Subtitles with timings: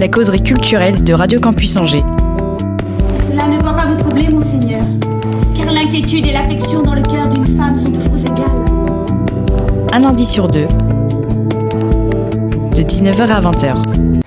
[0.00, 2.02] La causerie culturelle de Radio Campus Angers.
[3.28, 4.82] Cela ne doit pas vous troubler, monseigneur,
[5.54, 9.84] car l'inquiétude et l'affection dans le cœur d'une femme sont toujours égales.
[9.92, 10.68] Un lundi sur deux.
[12.74, 14.19] De 19h à 20h.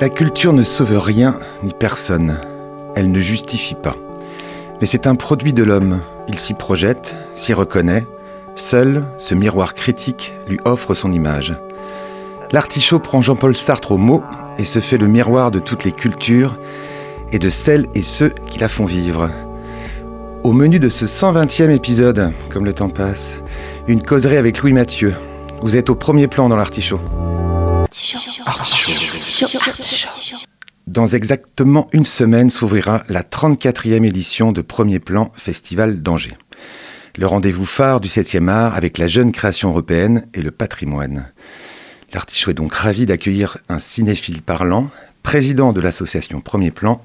[0.00, 2.38] La culture ne sauve rien ni personne.
[2.94, 3.96] Elle ne justifie pas.
[4.80, 5.98] Mais c'est un produit de l'homme.
[6.28, 8.06] Il s'y projette, s'y reconnaît.
[8.54, 11.56] Seul, ce miroir critique lui offre son image.
[12.52, 14.22] L'artichaut prend Jean-Paul Sartre au mot
[14.56, 16.54] et se fait le miroir de toutes les cultures
[17.32, 19.28] et de celles et ceux qui la font vivre.
[20.44, 23.42] Au menu de ce 120e épisode, comme le temps passe,
[23.88, 25.14] une causerie avec Louis Mathieu.
[25.60, 27.00] Vous êtes au premier plan dans l'artichaut.
[30.86, 36.36] Dans exactement une semaine s'ouvrira la 34e édition de Premier Plan Festival d'Angers.
[37.16, 41.30] Le rendez-vous phare du 7e art avec la jeune création européenne et le patrimoine.
[42.12, 44.90] L'artichaut est donc ravi d'accueillir un cinéphile parlant,
[45.22, 47.02] président de l'association Premier Plan.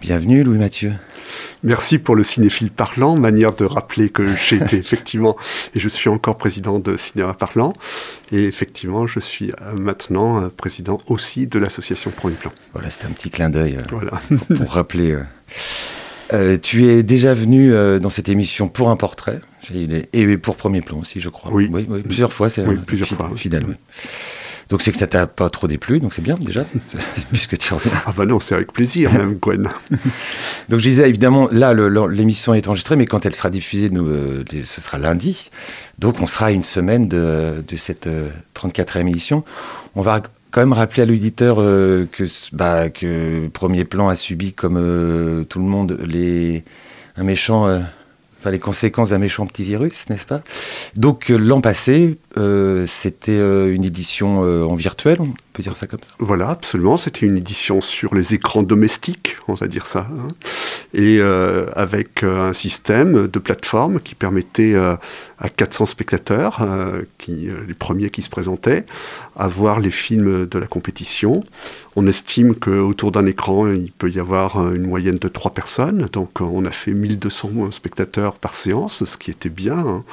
[0.00, 0.92] Bienvenue Louis Mathieu.
[1.62, 5.36] Merci pour le cinéphile parlant, manière de rappeler que j'ai été effectivement,
[5.74, 7.72] et je suis encore président de Cinéma Parlant,
[8.32, 12.52] et effectivement, je suis euh, maintenant euh, président aussi de l'association Premier Plan.
[12.72, 14.12] Voilà, c'était un petit clin d'œil euh, Voilà.
[14.48, 15.12] pour, pour rappeler.
[15.12, 15.22] euh.
[16.32, 19.38] Euh, tu es déjà venu euh, dans cette émission pour un portrait
[20.12, 21.52] et pour premier plan aussi, je crois.
[21.52, 21.70] Oui.
[22.02, 22.50] plusieurs fois.
[22.50, 23.38] C'est Oui, plusieurs fois, oui.
[23.38, 23.74] Fidèle, oui.
[24.68, 26.64] Donc c'est que ça t'a pas trop déplu, donc c'est bien déjà,
[27.30, 27.92] puisque tu reviens.
[28.04, 29.70] Ah bah non, c'est avec plaisir même, Gwen.
[30.68, 34.44] Donc je disais évidemment, là l'émission est enregistrée, mais quand elle sera diffusée, nous, euh,
[34.64, 35.50] ce sera lundi.
[35.98, 39.44] Donc on sera à une semaine de, de cette euh, 34e édition.
[39.94, 44.52] On va quand même rappeler à l'auditeur euh, que, bah, que Premier Plan a subi,
[44.52, 46.64] comme euh, tout le monde, les,
[47.16, 47.64] un méchant,
[48.40, 50.42] enfin, les conséquences d'un méchant petit virus, n'est-ce pas?
[50.96, 55.86] Donc l'an passé, euh, c'était euh, une édition euh, en virtuel, on peut dire ça
[55.86, 56.10] comme ça.
[56.18, 56.98] Voilà, absolument.
[56.98, 60.28] C'était une édition sur les écrans domestiques, on va dire ça, hein.
[60.92, 61.20] et
[61.74, 66.66] avec un système de plateforme qui permettait à 400 spectateurs,
[67.16, 68.84] qui, les premiers qui se présentaient,
[69.36, 71.42] à voir les films de la compétition.
[71.94, 76.42] On estime qu'autour d'un écran, il peut y avoir une moyenne de 3 personnes, donc
[76.42, 79.78] on a fait 1200 spectateurs par séance, ce qui était bien.
[79.78, 80.04] hein.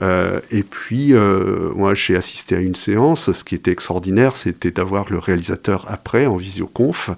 [0.00, 3.32] Euh, et puis, euh, moi, j'ai assisté à une séance.
[3.32, 7.10] Ce qui était extraordinaire, c'était d'avoir le réalisateur après, en visioconf,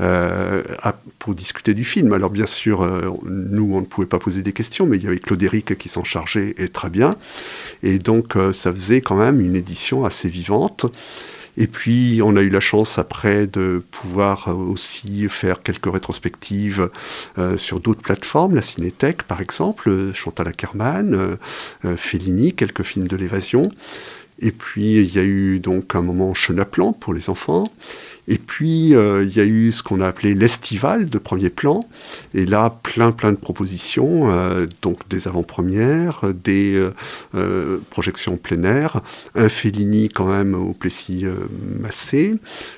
[0.00, 0.62] euh,
[1.18, 2.12] pour discuter du film.
[2.12, 2.86] Alors, bien sûr,
[3.24, 5.88] nous, on ne pouvait pas poser des questions, mais il y avait Claude Éric qui
[5.88, 7.16] s'en chargeait, et très bien.
[7.82, 10.86] Et donc, ça faisait quand même une édition assez vivante.
[11.56, 16.90] Et puis, on a eu la chance après de pouvoir euh, aussi faire quelques rétrospectives
[17.38, 21.36] euh, sur d'autres plateformes, la Cinétech par exemple, euh, Chantal Ackerman, euh,
[21.84, 23.70] euh, Fellini, quelques films de l'évasion.
[24.38, 27.70] Et puis, il y a eu donc un moment Chenaplan pour les enfants.
[28.28, 31.84] Et puis, euh, il y a eu ce qu'on a appelé l'estival de premier plan.
[32.34, 36.94] Et là, plein, plein de propositions, euh, donc des avant-premières, des euh,
[37.34, 39.00] euh, projections plein air,
[39.34, 41.26] un Fellini quand même au Plessis
[41.80, 42.36] Massé,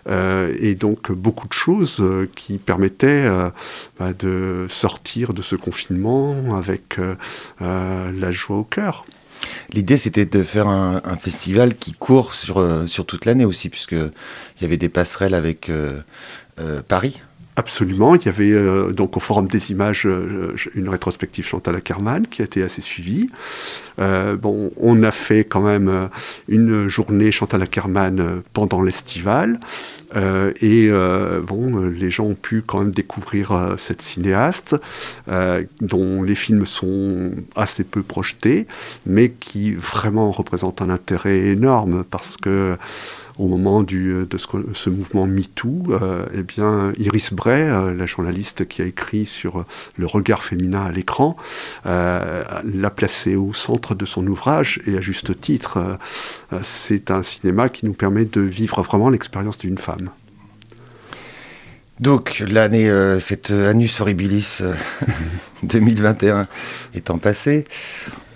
[0.09, 2.03] euh, et donc beaucoup de choses
[2.35, 3.29] qui permettaient
[3.99, 6.99] bah, de sortir de ce confinement avec
[7.61, 9.05] la joie au cœur.
[9.73, 14.63] L'idée, c'était de faire un, festival qui court sur, euh, toute l'année aussi, puisque il
[14.63, 16.01] y avait des passerelles avec euh,
[16.61, 17.21] euh, Paris.
[17.57, 18.17] Absolument.
[18.17, 20.09] Il y avait donc au Forum des images
[20.75, 23.31] une rétrospective Chantal Ackerman qui a été assez suivie.
[23.99, 26.09] On a fait quand même
[26.49, 29.61] une journée Chantal Ackerman pendant l'estival.
[30.17, 34.77] Euh, et euh, bon, euh, les gens ont pu quand même découvrir cette cinéaste
[35.81, 38.67] dont les films sont assez peu projetés,
[39.07, 42.77] mais qui vraiment représente un intérêt énorme parce que
[43.39, 48.67] au moment du, de ce, mouvement MeToo, euh, eh bien, Iris Bray, euh, la journaliste
[48.69, 49.65] qui a écrit sur
[49.97, 51.37] le regard féminin à l'écran,
[51.87, 55.79] euh, l'a placé au centre de son ouvrage, et à juste titre,
[56.53, 60.11] euh, c'est un cinéma qui nous permet de vivre vraiment l'expérience d'une femme.
[62.01, 64.75] Donc l'année, euh, cette Annus Horribilis euh,
[65.63, 66.49] 2021
[66.95, 67.67] étant passée,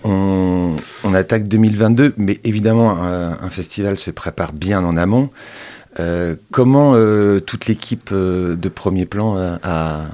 [0.05, 0.77] on,
[1.15, 5.31] attaque 2022, mais évidemment un, festival se prépare bien en amont.
[6.01, 10.07] Euh, comment euh, toute l'équipe euh, de premier plan a,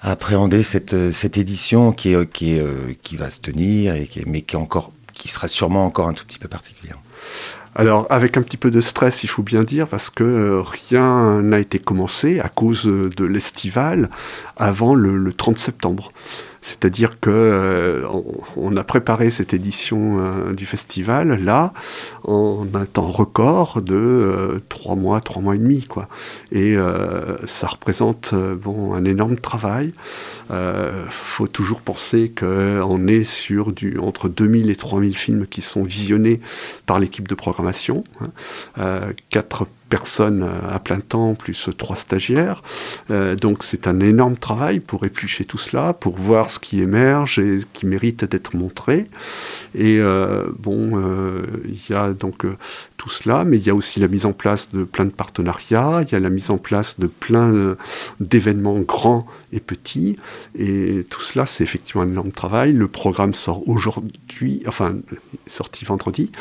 [0.00, 3.94] appréhendé cette, cette édition qui, va se tenir,
[4.26, 6.98] mais qui, sera sûrement encore un tout petit peu particulière?
[7.74, 11.58] Alors, avec un petit peu de stress, il faut bien dire, parce que rien n'a
[11.58, 14.08] été commencé à cause de l'estival
[14.56, 16.12] avant le 30 septembre.
[16.68, 18.06] C'est-à-dire que euh,
[18.76, 21.72] a préparé cette édition euh, du festival là
[22.24, 26.08] en un temps record de euh, trois mois, trois mois et demi, quoi.
[26.52, 29.94] Et euh, ça représente bon un énorme travail.
[30.50, 35.82] Euh, faut toujours penser qu'on est sur du entre 2000 et 3000 films qui sont
[35.82, 36.40] visionnés
[36.86, 38.04] par l'équipe de programmation.
[38.20, 39.00] hein.
[39.88, 42.62] Personnes euh, à plein temps, plus trois stagiaires.
[43.10, 47.38] Euh, donc c'est un énorme travail pour éplucher tout cela, pour voir ce qui émerge
[47.38, 49.08] et qui mérite d'être montré.
[49.74, 52.56] Et euh, bon, euh, il y a donc euh,
[52.98, 56.02] tout cela, mais il y a aussi la mise en place de plein de partenariats,
[56.06, 57.76] il y a la mise en place de plein euh,
[58.20, 60.18] d'événements grands et petits,
[60.58, 62.72] et tout cela, c'est effectivement un énorme travail.
[62.74, 64.96] Le programme sort aujourd'hui, enfin,
[65.46, 66.30] sorti vendredi.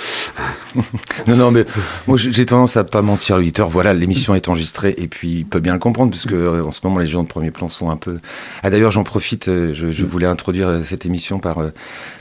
[1.28, 1.66] Non, non, mais
[2.08, 3.70] moi j'ai tendance à pas mentir à l'auditeur.
[3.70, 6.72] Voilà, l'émission est enregistrée et puis il peut bien le comprendre parce que euh, en
[6.72, 8.18] ce moment les gens de premier plan sont un peu.
[8.64, 9.48] Ah d'ailleurs, j'en profite.
[9.48, 11.58] euh, Je, je voulais introduire cette émission par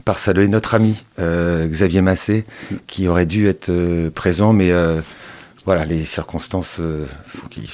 [0.05, 2.45] par saluer notre ami euh, Xavier Massé
[2.87, 5.01] qui aurait dû être euh, présent, mais euh,
[5.67, 6.79] voilà, les circonstances.
[6.81, 7.07] euh,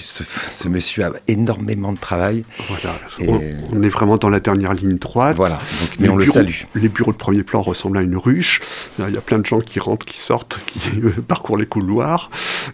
[0.05, 2.45] ce, ce monsieur a énormément de travail.
[2.69, 3.29] Voilà, Et-
[3.73, 5.35] on, on est vraiment dans la dernière ligne droite.
[5.37, 6.55] Voilà, donc, mais Les on le bureaux- salue.
[6.75, 8.61] Les bureaux de premier plan ressemblent à une ruche.
[9.01, 11.65] Euh, Il y a plein de gens qui rentrent, qui sortent, qui euh, parcourent les
[11.67, 12.31] couloirs.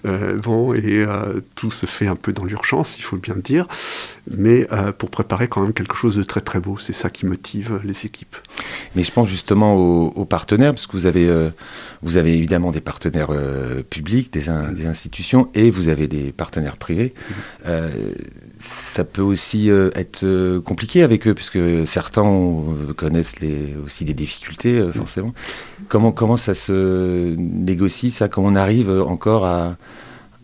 [0.06, 3.42] Euh, bon, et euh, tout se fait un peu dans l'urgence, il faut bien le
[3.42, 3.66] dire.
[4.36, 7.24] Mais euh, pour préparer quand même quelque chose de très très beau, c'est ça qui
[7.24, 8.36] motive les équipes.
[8.94, 11.48] Mais je pense justement aux, aux partenaires, parce que vous avez, euh,
[12.02, 16.32] vous avez évidemment des partenaires euh, publics, des, in- des institutions, et vous avez des
[16.32, 17.14] partenaires privés.
[17.66, 17.88] Euh,
[18.58, 22.28] ça peut aussi être compliqué avec eux, puisque certains
[22.96, 25.32] connaissent les, aussi des difficultés, euh, forcément.
[25.88, 28.28] Comment, comment ça se négocie, ça?
[28.28, 29.76] Comment on arrive encore à,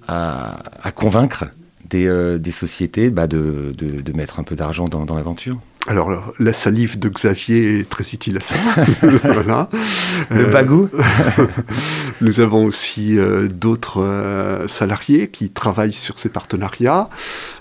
[0.09, 1.45] à, à convaincre
[1.91, 3.75] des, euh, des sociétés bah, de,
[4.15, 8.41] mettre un peu d'argent dans l'aventure Alors, la salive de Xavier est très utile à
[8.41, 8.57] ça.
[9.23, 9.69] voilà.
[10.31, 10.89] Le Euh, bagou
[12.23, 17.11] Nous avons aussi euh, d'autres euh, salariés qui travaillent sur ces partenariats.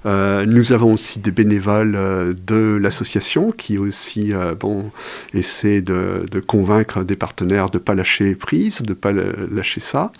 [0.05, 4.91] Euh, nous avons aussi des bénévoles de l'association qui aussi bon,
[5.33, 9.81] essaient de, de convaincre des partenaires de ne pas lâcher prise, de ne pas lâcher
[9.81, 10.11] ça.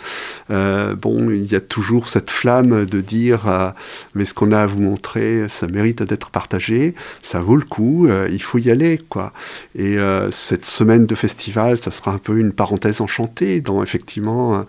[0.50, 3.74] Bon, il y a toujours cette flamme de dire
[4.16, 7.93] mais ce qu'on a à vous montrer, ça mérite d'être partagé, ça vaut le coup,
[8.08, 9.00] euh, il faut y aller.
[9.10, 9.34] quoi.
[9.76, 14.66] Et euh, cette semaine de festival, ça sera un peu une parenthèse enchantée dans effectivement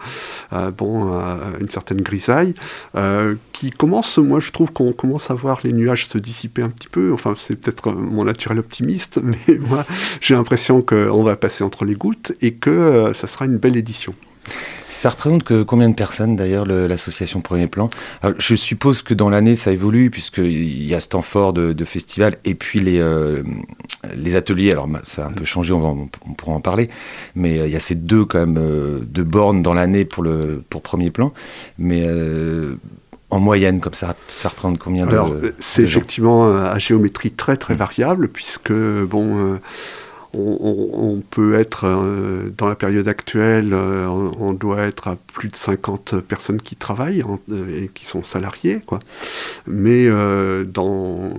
[0.53, 0.71] euh,
[1.61, 2.55] une certaine grisaille
[3.53, 6.89] qui commence, moi je trouve qu'on commence à voir les nuages se dissiper un petit
[6.89, 7.13] peu.
[7.13, 9.85] Enfin, c'est peut-être mon naturel optimiste, mais moi
[10.21, 14.15] j'ai l'impression qu'on va passer entre les gouttes et que ça sera une belle édition.
[14.91, 17.91] Ça représente que combien de personnes d'ailleurs le- l'association Premier Plan?
[18.23, 21.73] Alors, Je suppose que dans l'année ça évolue puisqu'il y a ce temps fort de,
[21.73, 23.43] de festival et puis les, euh,
[24.15, 24.71] les ateliers.
[24.71, 26.91] Alors ça a un peu changé, on, va, en- on pourra en parler,
[27.35, 30.23] mais euh, il y a ces deux quand même euh, deux bornes dans l'année pour
[30.23, 31.33] le pour Premier Plan.
[31.79, 32.77] Mais euh,
[33.31, 37.75] en moyenne comme ça, ça représente combien Alors, de c'est effectivement à géométrie très très
[37.75, 39.59] variable, puisque, bon,
[40.35, 45.57] on, peut être, euh, dans la période actuelle, euh, on, doit être à plus de
[45.57, 49.01] 50 personnes qui travaillent en- euh, et qui sont salariées, quoi.
[49.67, 51.31] Mais euh, dans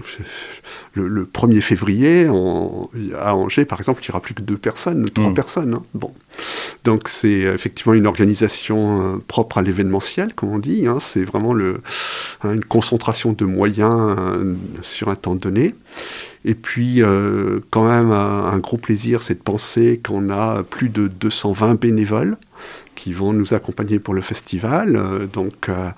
[0.94, 4.58] le, le 1er février, on- à Angers, par exemple, il n'y aura plus que deux
[4.58, 5.34] personnes, trois Mm.
[5.34, 5.74] personnes.
[5.76, 5.84] hein.
[5.94, 6.12] Bon.
[6.84, 10.88] Donc c'est effectivement une organisation euh, propre à l'événementiel, comme on dit.
[10.88, 10.98] hein.
[11.00, 11.82] C'est vraiment le,
[12.44, 15.76] hein, une concentration de moyens euh, sur un temps donné.
[16.48, 21.08] Et puis, euh, quand même, un, gros plaisir, c'est de penser qu'on a plus de
[21.08, 22.38] 220 bénévoles
[22.94, 24.96] qui vont nous accompagner pour le festival.
[24.96, 25.90] Euh, donc, euh,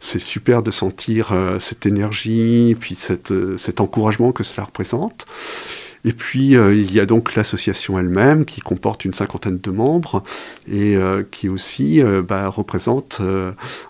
[0.00, 2.96] c'est super de sentir euh, cette énergie, puis
[3.32, 5.26] euh, cet encouragement que cela représente.
[6.08, 10.24] Et puis, euh, il y a donc l'association elle-même qui comporte une cinquantaine de membres
[10.66, 13.20] et euh, qui aussi euh, bah, représente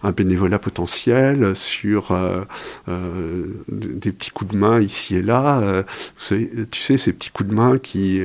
[0.03, 2.13] un bénévolat potentiel sur
[2.89, 5.85] des petits coups de main ici et là.
[6.19, 8.23] tu sais, ces petits coups de main qui,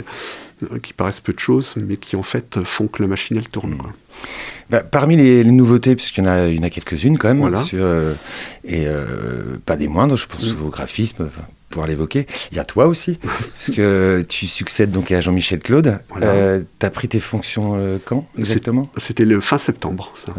[0.81, 3.77] qui paraissent peu de choses, mais qui en fait font que la machine elle tourne.
[3.77, 3.91] Quoi.
[4.71, 7.63] Bah, parmi les, nouveautés, puisqu'il y en a, a quelques-unes quand même,
[8.65, 8.87] et
[9.67, 10.65] pas des moindres, je pense mm.
[10.65, 11.29] au graphisme,
[11.73, 12.27] pouvoir l'évoquer.
[12.51, 13.19] Il y a toi aussi,
[13.57, 15.99] parce que tu succèdes donc à Jean-Michel Claude.
[16.21, 18.89] Euh, tu as pris tes fonctions euh, quand exactement?
[18.97, 20.13] C'était le fin septembre.
[20.15, 20.33] Ça.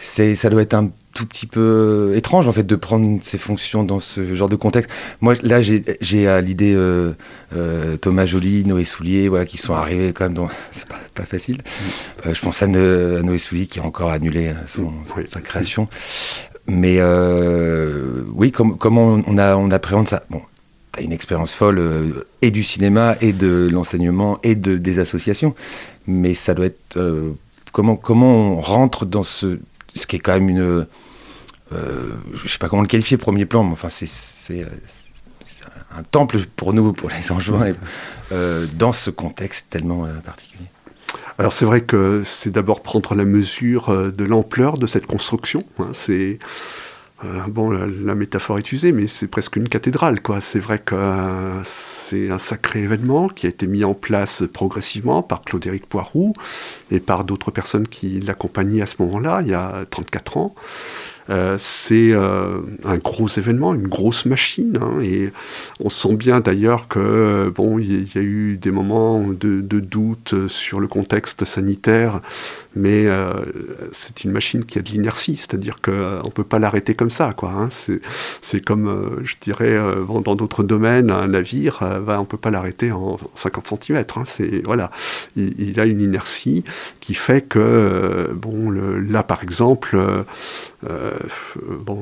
[0.00, 3.82] C'est, ça doit être un tout petit peu étrange en fait de prendre ces fonctions
[3.82, 4.90] dans ce genre de contexte.
[5.20, 10.26] Moi là j'ai, à l'idée euh, Thomas Joly, Noé Soulier, voilà, qui sont arrivés quand
[10.26, 10.48] même dans...
[10.70, 11.62] C'est pas, pas facile.
[12.24, 12.32] Mm.
[12.34, 14.92] je pense à, Noé Soulier qui a encore annulé son,
[15.26, 15.88] sa création.
[16.68, 20.42] Mais euh, oui, comment on, appréhende ça Bon,
[20.92, 24.98] tu as une expérience folle euh, et du cinéma, et de l'enseignement, et de, des
[24.98, 25.54] associations.
[26.06, 26.96] Mais ça doit être.
[26.96, 27.32] Euh,
[27.72, 29.58] comment, comment on rentre dans ce,
[29.94, 30.86] ce qui est quand même une.
[31.70, 34.66] je sais pas comment le qualifier, premier plan, mais enfin, c'est
[35.96, 37.74] un temple pour nous, pour les Angevins,
[38.74, 40.66] dans ce contexte tellement particulier.
[41.38, 45.64] Alors c'est vrai que c'est d'abord prendre la mesure euh, de l'ampleur de cette construction.
[45.78, 45.88] Hein.
[45.92, 46.38] c'est
[47.24, 50.42] euh, bon, la, métaphore est usée, mais c'est presque une cathédrale, quoi.
[50.42, 55.22] C'est vrai que euh, c'est un sacré événement qui a été mis en place progressivement
[55.22, 56.34] par Claude-Éric Poiroux
[56.90, 60.54] et par d'autres personnes qui l'accompagnaient à ce moment-là, il y a 34 ans.
[61.28, 65.32] Euh, c'est euh, un gros événement, une grosse machine, hein, et
[65.80, 70.80] on sent bien d'ailleurs que bon, il y, a eu des moments de, doute sur
[70.80, 72.20] le contexte sanitaire,
[72.76, 73.32] mais euh,
[73.92, 75.90] c'est une machine qui a de l'inertie, c'est-à-dire qu'on
[76.24, 77.50] ne peut pas l'arrêter comme ça, quoi.
[77.50, 77.68] Hein.
[78.42, 79.76] c'est comme, je dirais,
[80.24, 84.04] dans d'autres domaines, un navire, on ne peut pas l'arrêter en 50 cm.
[84.16, 84.22] Hein.
[84.26, 84.90] c'est voilà,
[85.36, 86.64] il, a une inertie
[87.00, 89.96] qui fait que, bon, là par exemple
[90.88, 91.12] euh,
[91.80, 92.00] bon,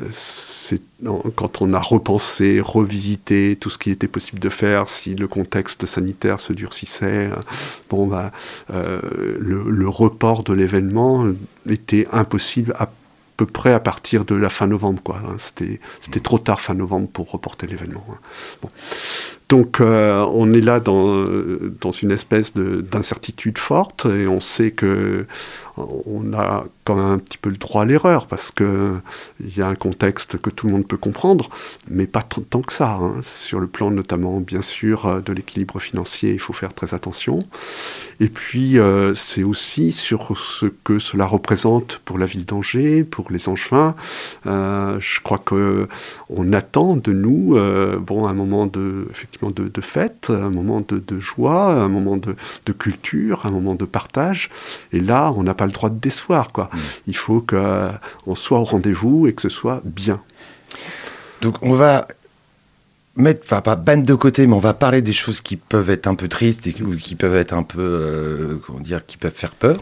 [0.00, 0.78] euh,
[1.34, 5.86] quand on a repensé, revisité tout ce qui était possible de faire, si le contexte
[5.86, 7.30] sanitaire se durcissait,
[7.88, 8.32] bon, bah,
[8.72, 9.00] euh,
[9.38, 11.26] le, report de l'événement
[11.68, 12.90] était impossible à
[13.36, 15.02] peu près à partir de la fin novembre.
[15.02, 15.20] Quoi.
[15.24, 15.36] Hein.
[15.38, 18.04] C'était, trop tard fin novembre pour reporter l'événement.
[18.10, 18.68] Hein.
[19.50, 21.26] Donc on est là dans,
[21.80, 25.26] dans une espèce d'incertitude forte et on sait que
[26.06, 28.96] on a quand même un petit peu le droit à l'erreur parce que
[29.40, 31.50] il y a un contexte que tout le monde peut comprendre,
[31.88, 32.98] mais pas tant que ça.
[33.00, 33.14] Hein.
[33.22, 37.42] Sur le plan notamment, bien sûr, euh, de l'équilibre financier, il faut faire très attention.
[38.20, 43.30] Et puis, euh, c'est aussi sur ce que cela représente pour la ville d'Angers, pour
[43.30, 43.94] les Angevins.
[44.46, 45.88] Euh, je crois que
[46.28, 47.56] on attend de nous,
[48.00, 52.72] bon, un moment de, effectivement, de, fête, un moment de, joie, un moment de, de,
[52.72, 54.50] culture, un moment de partage.
[54.92, 56.68] Et là, on n'a pas le droit de décevoir, quoi.
[56.72, 56.78] Mm.
[57.06, 60.20] Il faut qu'on soit au rendez-vous et que ce soit bien.
[61.40, 62.06] Donc on va
[63.20, 66.06] mettre, enfin pas bande de côté, mais on va parler des choses qui peuvent être
[66.06, 69.34] un peu tristes et ou qui peuvent être un peu, euh, comment dire, qui peuvent
[69.34, 69.76] faire peur.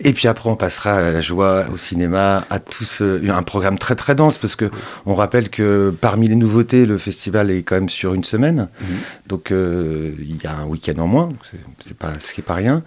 [0.00, 3.78] Et puis après, on passera à la joie, au cinéma, à tout ce, un programme
[3.78, 4.70] très très dense parce que
[5.06, 8.84] on rappelle que parmi les nouveautés, le festival est quand même sur une semaine, mm.
[9.26, 11.32] donc euh, il y a un week-end en moins,
[11.80, 12.82] c'est pas, ce qui est pas rien.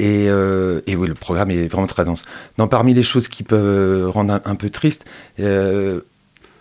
[0.00, 2.22] Euh, et, oui, le programme est vraiment très dense.
[2.58, 5.04] Non, parmi les choses qui peuvent rendre un, peu triste,
[5.40, 6.00] euh,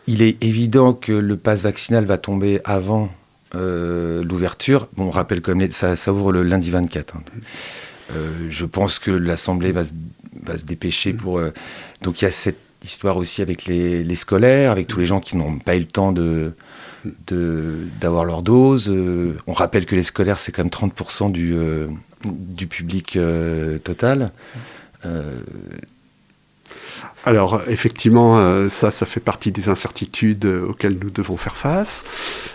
[0.09, 3.09] il est évident que le pass vaccinal va tomber avant
[3.55, 4.87] euh, l'ouverture.
[4.97, 7.15] Bon, on rappelle même, ça, ouvre le lundi 24.
[7.15, 7.23] Hein.
[8.49, 9.83] je pense que l'Assemblée va,
[10.43, 11.39] va, se dépêcher pour...
[12.01, 15.19] donc il y a cette histoire aussi avec les, les scolaires, avec tous les gens
[15.19, 16.53] qui n'ont pas eu le temps de
[18.01, 18.93] d'avoir leur dose.
[19.47, 21.55] on rappelle que les scolaires, c'est quand même 30% du,
[22.25, 24.31] du public euh, total.
[27.27, 32.03] Euh, alors effectivement, euh, ça, ça fait partie des incertitudes auxquelles nous devons faire face.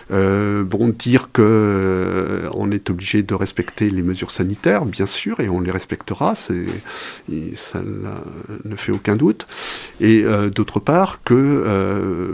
[0.09, 5.59] bon, dire que on est obligé de respecter les mesures sanitaires, bien sûr, et on
[5.59, 6.65] les respectera, c'est,
[7.55, 7.81] ça
[8.63, 9.47] ne fait aucun doute.
[9.99, 12.33] Et d'autre part que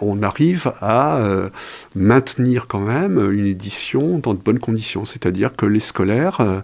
[0.00, 1.48] on arrive à euh,
[1.94, 5.04] maintenir quand même une édition dans de bonnes conditions.
[5.04, 6.60] C'est-à-dire que les scolaires euh,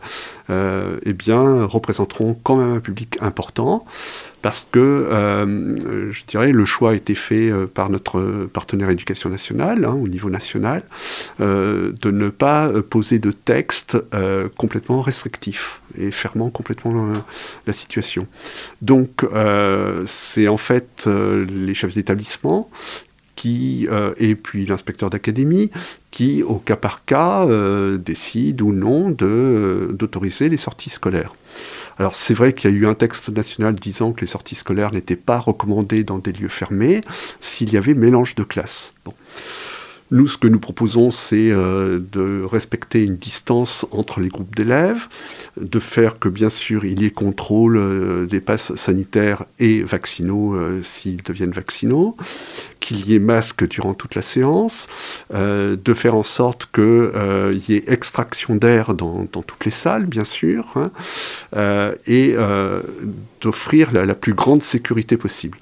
[0.51, 3.85] euh, eh bien, représenteront quand même un public important
[4.43, 5.07] parce que,
[6.11, 10.31] je dirais, le choix a été fait par notre partenaire éducation nationale, hein, au niveau
[10.31, 10.83] national,
[11.39, 13.99] de ne pas poser de texte
[14.57, 17.13] complètement restrictif et fermant complètement
[17.67, 18.27] la situation.
[18.83, 19.27] Donc,
[20.07, 22.71] c'est en fait les chefs d'établissement
[23.37, 25.71] qui, et puis l'inspecteur d'académie,
[26.11, 27.47] qui, au cas par cas,
[27.99, 31.35] décide ou non d'autoriser les sorties scolaires.
[32.01, 34.91] Alors c'est vrai qu'il y a eu un texte national disant que les sorties scolaires
[34.91, 37.03] n'étaient pas recommandées dans des lieux fermés
[37.43, 38.95] s'il y avait mélange de classes.
[40.13, 45.07] Nous, ce que nous proposons, c'est euh, de respecter une distance entre les groupes d'élèves,
[45.61, 50.55] de faire que, bien sûr, il y ait contrôle euh, des passes sanitaires et vaccinaux
[50.55, 52.17] euh, s'ils deviennent vaccinaux,
[52.81, 54.89] qu'il y ait masque durant toute la séance,
[55.33, 60.75] de faire en sorte qu'il y ait extraction d'air dans, toutes les salles, bien sûr,
[60.77, 62.35] hein, et
[63.41, 65.59] d'offrir la, plus grande sécurité possible.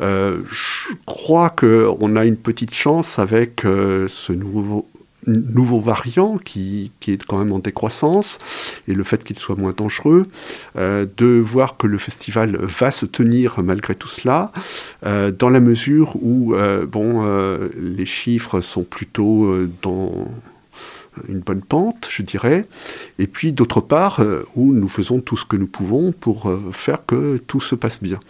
[0.00, 4.86] Euh, je crois qu'on a une petite chance avec euh, ce nouveau,
[5.80, 8.38] variant qui, qui, est quand même en décroissance
[8.86, 10.26] et le fait qu'il soit moins dangereux,
[10.76, 14.52] euh, de voir que le festival va se tenir malgré tout cela,
[15.02, 16.54] dans la mesure où
[16.88, 20.28] bon, les chiffres sont plutôt dans
[21.28, 22.66] une bonne pente, je dirais,
[23.18, 24.22] et puis d'autre part,
[24.54, 28.20] où nous faisons tout ce que nous pouvons pour faire que tout se passe bien.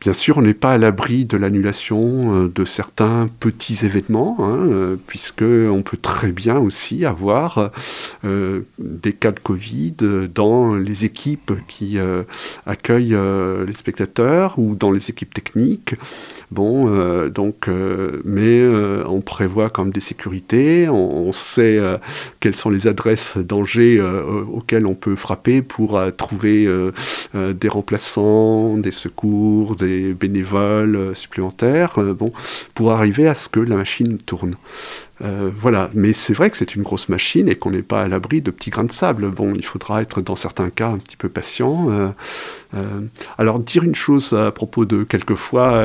[0.00, 4.58] Bien sûr, on n'est pas à l'abri de l'annulation euh, de certains petits événements, hein,
[4.70, 7.72] euh, puisque on peut très bien aussi avoir
[8.24, 9.96] euh, des cas de Covid
[10.32, 11.98] dans les équipes qui
[12.66, 13.16] accueillent
[13.66, 15.94] les spectateurs ou dans les équipes techniques.
[16.50, 17.68] Bon, donc,
[18.24, 18.66] mais
[19.06, 21.78] on prévoit quand même des sécurités, on, sait
[22.40, 24.00] quelles sont les adresses dangers
[24.52, 26.68] auxquelles on peut frapper pour trouver
[27.34, 32.16] des remplaçants, des secours, des bénévoles euh, supplémentaires, euh,
[32.74, 34.56] pour arriver à ce que la machine tourne.
[35.22, 38.08] Euh, voilà, mais c'est vrai que c'est une grosse machine et qu'on n'est pas à
[38.08, 39.28] l'abri de petits grains de sable.
[39.30, 41.90] Bon, il faudra être dans certains cas un petit peu patient.
[41.90, 42.08] Euh,
[42.74, 43.00] euh,
[43.38, 45.82] alors dire une chose à propos de quelquefois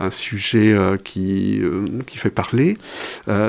[0.00, 0.74] un sujet
[1.04, 1.60] qui,
[2.06, 2.78] qui fait parler,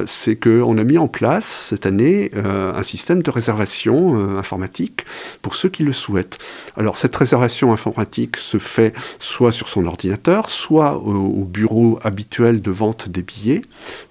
[0.06, 5.06] c'est qu'on a mis en place cette année un système de réservation informatique
[5.42, 6.38] pour ceux qui le souhaitent.
[6.76, 12.72] Alors cette réservation informatique se fait soit sur son ordinateur, soit au bureau habituel de
[12.72, 13.62] vente des billets,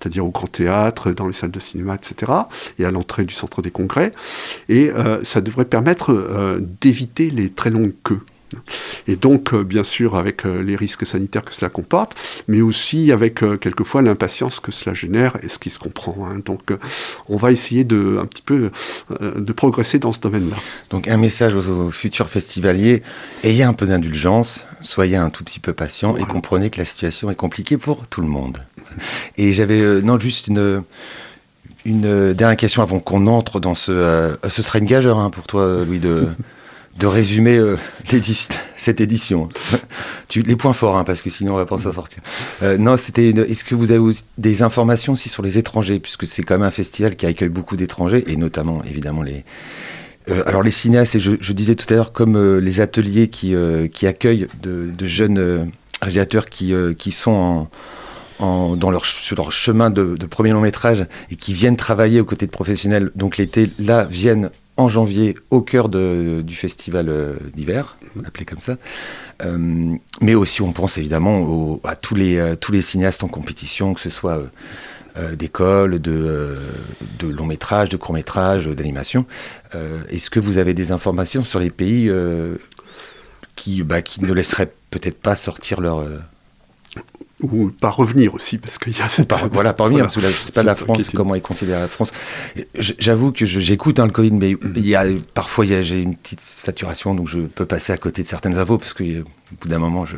[0.00, 2.32] c'est-à-dire au grand théâtre dans les salles de cinéma, etc.,
[2.78, 4.12] et à l'entrée du centre des congrès.
[4.68, 8.20] Et euh, ça devrait permettre euh, d'éviter les très longues queues.
[9.06, 12.14] Et donc, euh, bien sûr, avec les risques sanitaires que cela comporte,
[12.48, 16.16] mais aussi avec quelquefois l'impatience que cela génère, et ce qui se comprend.
[16.26, 16.40] Hein.
[16.42, 16.62] Donc,
[17.28, 18.70] on va essayer de, un petit peu
[19.20, 20.56] de progresser dans ce domaine-là.
[20.88, 23.02] Donc, un message aux, futurs festivaliers
[23.44, 27.30] ayez un peu d'indulgence, soyez un tout petit peu patient et comprenez que la situation
[27.30, 28.62] est compliquée pour tout le monde.
[29.36, 30.82] Et j'avais, euh, non, juste une,
[31.84, 33.92] dernière question avant qu'on entre dans ce.
[33.92, 36.28] Euh, ce sera une gageure hein, pour toi, Louis, de,
[36.98, 37.76] de résumer euh,
[38.76, 39.48] cette édition.
[40.34, 42.22] les points forts, hein, parce que sinon on va pas s'en sortir.
[42.78, 43.30] non, c'était.
[43.30, 44.02] Est-ce que vous avez
[44.36, 47.76] des informations aussi sur les étrangers, puisque c'est quand même un festival qui accueille beaucoup
[47.76, 49.44] d'étrangers, et notamment évidemment les.
[50.44, 53.54] alors les cinéastes, et je, disais tout à l'heure, comme les ateliers qui,
[53.92, 57.70] qui accueillent de, de jeunes réalisateurs qui, qui sont en
[58.40, 62.46] dans leur, sur leur chemin de, premier long métrage et qui viennent travailler aux côtés
[62.46, 67.96] de professionnels, donc l'été, là, viennent en janvier au cœur de, du festival euh, d'hiver,
[68.24, 68.76] appelé comme ça.
[69.44, 73.92] Euh, mais aussi, on pense évidemment à tous les, euh, tous les cinéastes en compétition,
[73.92, 74.40] que ce soit
[75.32, 76.58] d'école, de,
[77.18, 79.26] de long métrage, de court métrage, d'animation.
[80.10, 82.08] Est-ce que vous avez des informations sur les pays
[83.56, 86.04] qui, bah, qui ne laisseraient peut-être pas sortir leur
[87.40, 89.32] ou pas revenir aussi, parce qu'il y a cette...
[89.52, 91.88] voilà, pas revenir, parce que là, je sais pas la France, comment est considérée la
[91.88, 92.12] France.
[92.74, 97.14] J'avoue que j'écoute hein, le Covid, mais il y a, parfois j'ai une petite saturation,
[97.14, 98.94] donc je peux passer à côté de certaines infos, parce
[99.48, 100.16] qu'au bout d'un moment, je...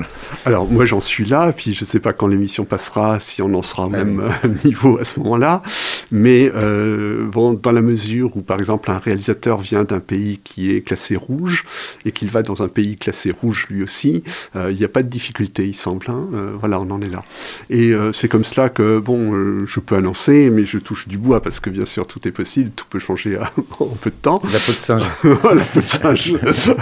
[0.44, 3.52] Alors moi j'en suis là, puis je ne sais pas quand l'émission passera, si on
[3.54, 5.62] en sera au même euh, niveau à ce moment-là,
[6.10, 10.70] mais euh, bon, dans la mesure où par exemple un réalisateur vient d'un pays qui
[10.70, 11.64] est classé rouge
[12.04, 14.22] et qu'il va dans un pays classé rouge lui aussi,
[14.54, 16.06] euh, il n'y a pas de difficulté il semble.
[16.08, 16.26] Hein,
[16.58, 17.22] voilà, on en est là.
[17.70, 21.60] Et c'est comme cela que bon, je peux annoncer, mais je touche du bois parce
[21.60, 23.38] que bien sûr tout est possible, tout peut changer
[23.80, 24.40] en peu de temps.
[24.52, 25.04] La peau de singe.
[25.24, 26.34] la peau de singe.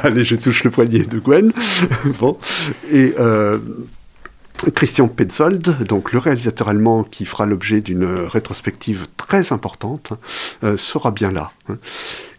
[0.02, 1.52] Allez, je touche le poignet de Gwen.
[2.90, 3.58] Et euh,
[4.74, 10.12] Christian Petzold, donc le réalisateur allemand qui fera l'objet d'une rétrospective très importante,
[10.62, 11.50] euh, sera bien là.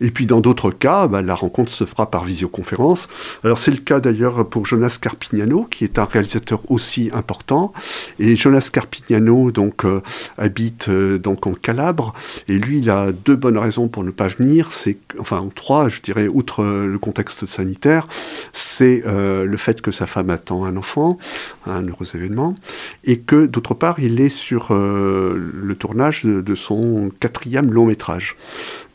[0.01, 3.08] Et puis dans d'autres cas, bah, la rencontre se fera par visioconférence.
[3.43, 7.73] Alors c'est le cas d'ailleurs pour Jonas Carpignano, qui est un réalisateur aussi important.
[8.19, 10.01] Et Jonas Carpignano donc euh,
[10.38, 12.13] habite euh, donc en Calabre.
[12.47, 14.71] Et lui, il a deux bonnes raisons pour ne pas venir.
[14.71, 18.08] C'est enfin trois, je dirais, outre euh, le contexte sanitaire,
[18.53, 21.17] c'est le fait que sa femme attend un enfant,
[21.65, 22.55] un heureux événements,
[23.03, 28.36] et que d'autre part, il est sur le tournage de, son quatrième long métrage.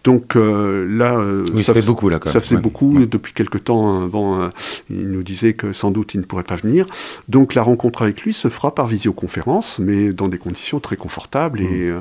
[0.05, 2.19] Donc euh, là, euh, ça, fait beaucoup là.
[2.19, 4.03] Quand ça faisait beaucoup depuis quelque temps.
[4.03, 4.51] Euh, bon,
[4.89, 6.87] il nous disait que sans doute il ne pourrait pas venir.
[7.29, 11.61] Donc la rencontre avec lui se fera par visioconférence, mais dans des conditions très confortables
[11.61, 11.93] et,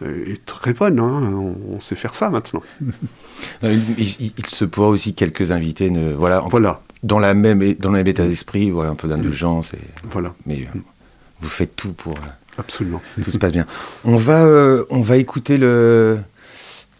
[0.00, 0.06] mm.
[0.46, 0.98] très bonnes.
[0.98, 1.32] Hein.
[1.70, 2.62] On, sait faire ça maintenant.
[3.62, 8.06] il, se pourra aussi quelques invités, ne, voilà, voilà, dans la même dans le même
[8.06, 9.74] état d'esprit, voilà, un peu d'indulgence.
[9.74, 9.78] Et,
[10.10, 10.34] voilà.
[10.46, 10.66] Mais
[11.40, 12.14] vous faites tout pour.
[12.56, 13.02] Absolument.
[13.22, 13.66] Tout se passe bien.
[14.04, 14.46] On va,
[14.90, 16.18] on va écouter le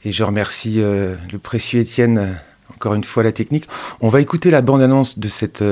[0.05, 2.33] et je remercie euh, le précieux Étienne, euh,
[2.73, 3.69] encore une fois, la technique.
[4.01, 5.65] On va écouter la bande-annonce de cette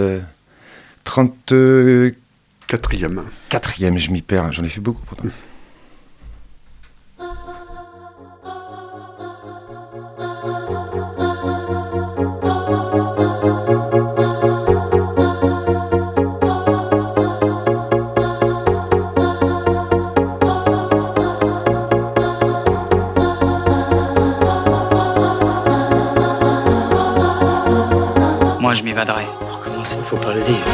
[1.04, 2.14] 34e.
[3.50, 5.24] 4e, je m'y perds, j'en ai fait beaucoup pourtant.
[30.32, 30.71] Commencer, il faut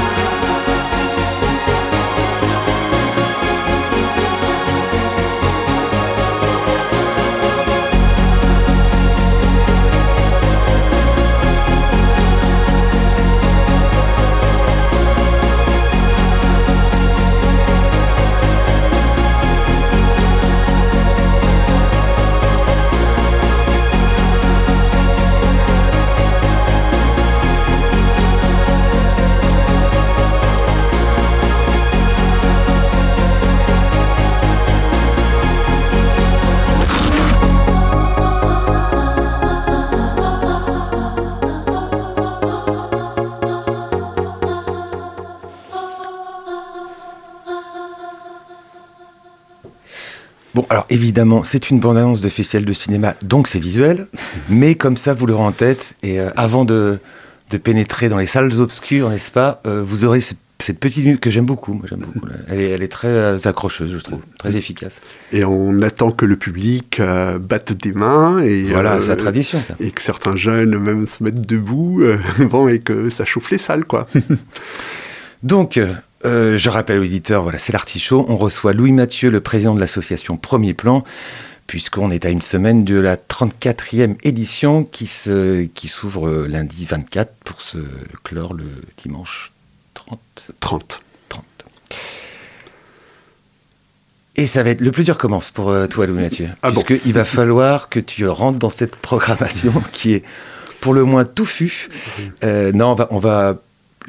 [50.90, 54.07] évidemment, c'est une bande-annonce de festival de cinéma, donc c'est visuel,
[54.48, 55.94] mais comme ça, vous l'aurez en tête.
[56.03, 56.98] Et euh, avant de,
[57.62, 61.46] pénétrer dans les salles obscures, n'est-ce pas, euh, vous aurez cette petite minute que j'aime
[61.46, 61.72] beaucoup.
[61.72, 62.27] Moi, j'aime beaucoup.
[62.48, 65.01] Elle est, elle est très euh, accrocheuse, je trouve, très efficace.
[65.33, 67.01] Et on attend que le public
[67.40, 68.40] batte des mains.
[68.40, 69.74] Et, voilà, c'est la tradition, ça.
[69.81, 72.03] Et que certains jeunes même se mettent debout,
[72.40, 74.09] bon, et que ça chauffe les salles, quoi.
[75.42, 75.79] donc,
[76.24, 78.26] euh, je rappelle aux éditeurs, voilà, c'est l'artichaut.
[78.28, 81.04] On reçoit Louis Mathieu, le président de l'association Premier Plan,
[81.66, 85.09] puisqu'on est à une semaine de la 34e édition qui,
[85.74, 87.78] qui s'ouvre euh, lundi 24 pour se
[88.24, 88.64] clore le
[88.96, 89.52] dimanche
[89.94, 90.18] 30.
[90.61, 91.00] 30.
[91.28, 91.44] 30.
[94.35, 96.48] Et ça va être le plus dur commence pour euh, toi, Louis Mathieu.
[96.62, 100.24] Ah puisqu'il va falloir que tu rentres dans cette programmation qui est
[100.81, 101.90] pour le moins touffue.
[102.42, 103.59] non, on va, on va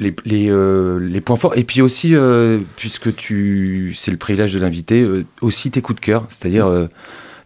[0.00, 1.56] euh, les, points forts.
[1.56, 6.00] Et puis aussi, euh, puisque tu, c'est le privilège de l'inviter, euh, aussi tes coups
[6.00, 6.26] de cœur.
[6.30, 6.88] C'est-à-dire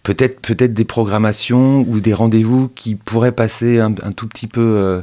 [0.02, 5.02] peut-être, peut-être des programmations ou des rendez-vous qui pourraient passer un, tout petit peu.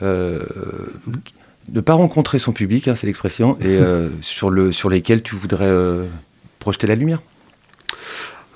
[0.00, 3.78] ne pas rencontrer son public, hein, c'est l'expression, et
[4.22, 5.70] sur, le, sur lesquels tu voudrais
[6.58, 7.20] projeter la lumière.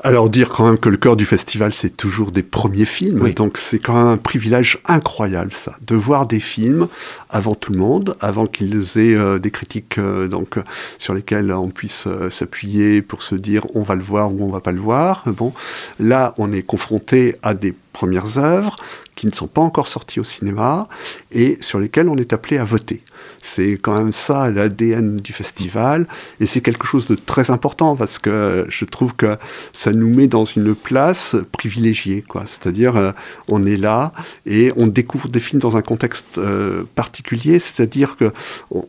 [0.04, 3.56] Alors dire quand même que le cœur du festival, c'est toujours des premiers films, donc
[3.56, 6.88] c'est quand même un privilège incroyable ça, de voir des films
[7.30, 10.58] avant tout le monde, avant qu'ils aient euh, des critiques euh, donc
[10.98, 14.48] sur lesquelles on puisse euh, s'appuyer pour se dire on va le voir ou on
[14.48, 15.22] va pas le voir.
[15.26, 15.52] Bon,
[16.00, 18.76] là on est confronté à des premières œuvres
[19.14, 20.88] qui ne sont pas encore sorties au cinéma
[21.32, 23.02] et sur lesquelles on est appelé à voter.
[23.42, 26.06] C'est quand même ça l'ADN du festival
[26.40, 29.36] et c'est quelque chose de très important parce que je trouve que
[29.72, 32.24] ça nous met dans une place privilégiée.
[32.46, 33.12] C'est-à-dire euh,
[33.48, 34.12] on est là
[34.46, 38.32] et on découvre des films dans un contexte euh, particulier, c'est-à-dire que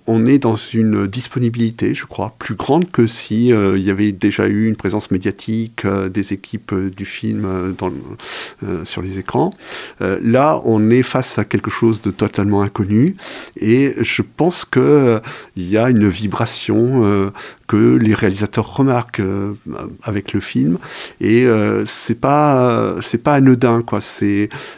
[0.08, 4.12] on, est dans une disponibilité, je crois, plus grande que si euh, il y avait
[4.12, 7.76] déjà eu une présence médiatique des équipes du film
[8.86, 9.54] sur les écrans.
[10.22, 13.16] Là, on est face à quelque chose de totalement inconnu
[13.58, 15.20] et je pense qu'il euh,
[15.56, 17.32] y a une vibration euh,
[17.68, 19.54] que les réalisateurs remarquent euh,
[20.04, 20.78] avec le film
[21.22, 21.48] et
[21.86, 24.00] c'est pas c'est pas anodin quoi.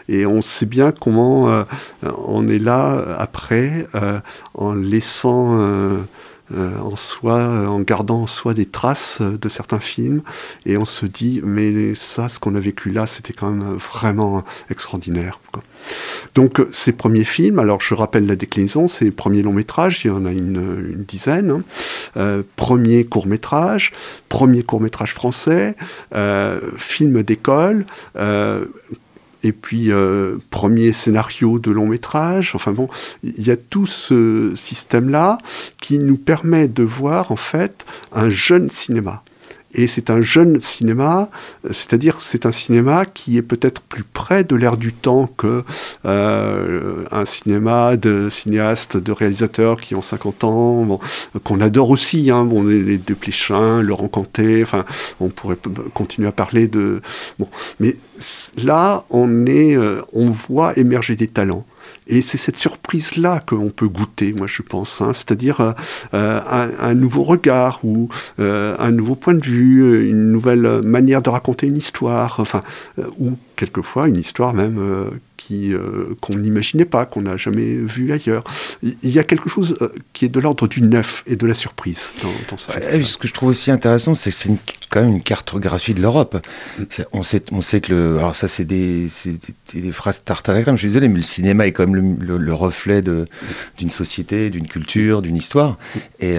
[0.10, 1.65] Et on sait bien comment
[2.04, 3.88] on est là après
[4.54, 5.58] en laissant
[6.53, 10.21] en soi, en gardant en soi des traces de certains films,
[10.65, 14.43] et on se dit, mais ça, ce qu'on a vécu là, c'était quand même vraiment
[14.69, 15.39] extraordinaire.
[16.34, 20.12] Donc ces premiers films, alors je rappelle la déclinaison, c'est premier long métrage, il y
[20.12, 21.63] en a une, dizaine, hein.
[22.17, 23.93] euh, premier court métrage,
[24.27, 25.75] premier court métrage français,
[26.13, 27.86] euh, film d'école,
[28.17, 28.65] euh,
[29.45, 32.53] et puis euh, premier scénario de long métrage.
[32.55, 32.89] Enfin bon,
[33.23, 35.38] il y a tout ce système-là
[35.79, 39.23] qui nous permet de voir en fait un jeune cinéma.
[39.75, 41.29] Et c'est un jeune cinéma,
[41.69, 45.63] c'est-à-dire c'est un cinéma qui est peut-être plus près de l'ère du temps que
[46.05, 50.99] euh, cinéma de cinéastes, de réalisateurs qui ont 50 ans,
[51.43, 54.85] qu'on adore aussi, hein, bon, les, les Desplechin, Laurent Canté, enfin,
[55.19, 55.57] on pourrait
[55.93, 57.01] continuer à parler de...
[57.39, 57.47] Bon,
[57.79, 57.97] mais
[58.57, 61.65] là, on, est, euh, on voit émerger des talents.
[62.08, 65.02] Et c'est cette surprise-là qu'on peut goûter, moi je pense.
[65.02, 65.12] hein.
[65.13, 65.72] C'est-à-dire euh,
[66.13, 71.30] euh, un, nouveau regard ou euh, un nouveau point de vue, une nouvelle manière de
[71.30, 72.62] raconter une histoire, enfin,
[73.18, 78.12] ou quelquefois une histoire même euh, qui euh, qu'on n'imaginait pas, qu'on n'a jamais vue
[78.12, 78.44] ailleurs.
[78.84, 81.54] Il y a quelque chose euh, qui est de l'ordre du neuf et de la
[81.54, 83.06] surprise dans, dans festival.
[83.06, 84.50] ce que je trouve aussi intéressant, c'est que c'est
[84.89, 86.46] quand même une cartographie de l'Europe.
[86.80, 86.84] Mm.
[87.12, 88.18] On sait, on sait que le.
[88.18, 91.72] Alors, ça, c'est des, des- des phrases crème, je suis désolé, mais le cinéma est
[91.72, 95.78] quand même le, le- le reflet d'une société, d'une culture, d'une histoire.
[96.20, 96.36] Et,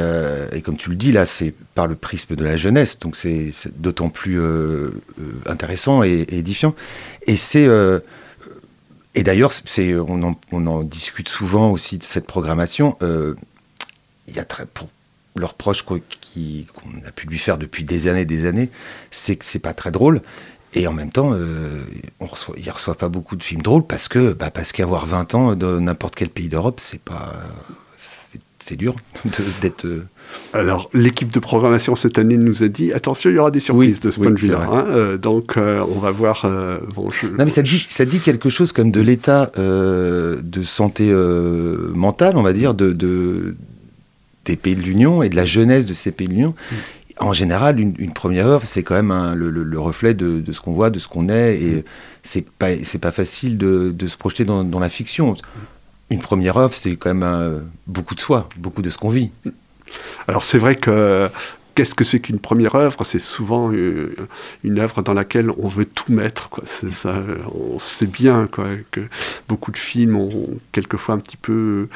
[0.52, 3.50] et comme tu le dis, là, c'est par le prisme de la jeunesse, donc c'est
[3.76, 4.40] d'autant plus
[5.46, 6.74] intéressant et, et édifiant.
[7.26, 7.66] Et c'est.
[7.66, 8.00] euh,
[9.14, 12.98] et d'ailleurs, c'est, on, en, discute souvent aussi de cette programmation.
[13.00, 13.34] Euh,
[14.28, 14.88] y a pour
[15.86, 18.68] quoi, qui, qu'on a pu lui faire depuis des années et des années,
[19.10, 20.20] c'est que c'est pas très drôle.
[20.74, 21.82] Et en même temps, euh,
[22.20, 25.34] on reçoit, il reçoit pas beaucoup de films drôles parce que, bah, parce qu'avoir 20
[25.34, 27.32] ans dans n'importe quel pays d'Europe, c'est pas,
[28.58, 28.96] c'est, dur
[29.60, 29.84] d'être.
[29.86, 30.04] euh,
[30.52, 33.96] Alors, l'équipe de programmation cette année nous a dit attention, il y aura des surprises
[33.96, 34.68] Oui, de ce oui, point de vue-là.
[34.70, 34.84] hein.
[34.90, 36.42] Euh, donc, euh, on va voir.
[36.44, 39.50] euh, bon, je- Non, mais ça je- dit, ça dit quelque chose comme de l'état
[39.56, 41.10] de santé
[41.94, 43.54] mentale, on va dire, de, de-
[44.44, 46.54] des pays de l'Union et de la jeunesse de ces pays de l'Union.
[47.18, 50.38] En général, une, une première œuvre, c'est quand même un- le, le- le reflet de,
[50.40, 51.84] de ce qu'on voit, de ce qu'on est, et
[52.22, 55.34] c'est pas, c'est pas facile de, de se projeter dans, dans la fiction.
[56.10, 59.30] Une première œuvre, c'est quand même un- beaucoup de soi, beaucoup de ce qu'on vit.
[60.28, 61.28] Alors c'est vrai que
[61.74, 63.04] qu'est-ce que c'est qu'une première œuvre?
[63.04, 64.14] C'est souvent euh,
[64.64, 66.48] une œuvre dans laquelle on veut tout mettre.
[67.04, 69.00] Euh, on sait bien quoi, que
[69.48, 71.88] beaucoup de films ont quelquefois un petit peu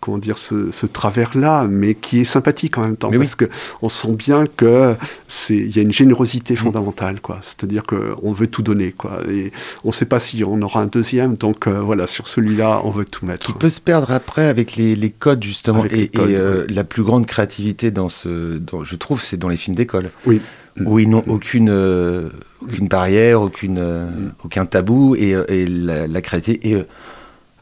[0.00, 3.24] comment dire ce, ce travers-là, mais qui est sympathique en même temps, Mais oui.
[3.24, 3.46] parce que
[3.82, 4.94] on sent bien que
[5.26, 6.58] c'est il y a une générosité Mm.
[6.58, 7.38] fondamentale, quoi.
[7.42, 9.20] C'est-à-dire que on veut tout donner, quoi.
[9.28, 9.50] Et
[9.84, 12.90] on ne sait pas si on aura un deuxième, donc euh, voilà, sur celui-là, on
[12.90, 13.44] veut tout mettre.
[13.46, 16.36] qui peut se perdre après avec les, les codes justement Avec et, les codes, et,
[16.36, 20.10] euh, la plus grande créativité dans ce dans- je trouve c'est dans les films d'école
[20.26, 20.40] Oui.
[20.84, 22.28] où ils n'ont aucune euh,
[22.62, 24.32] aucune barrière aucune euh, Mm.
[24.44, 26.84] aucun tabou et, et la, la créativité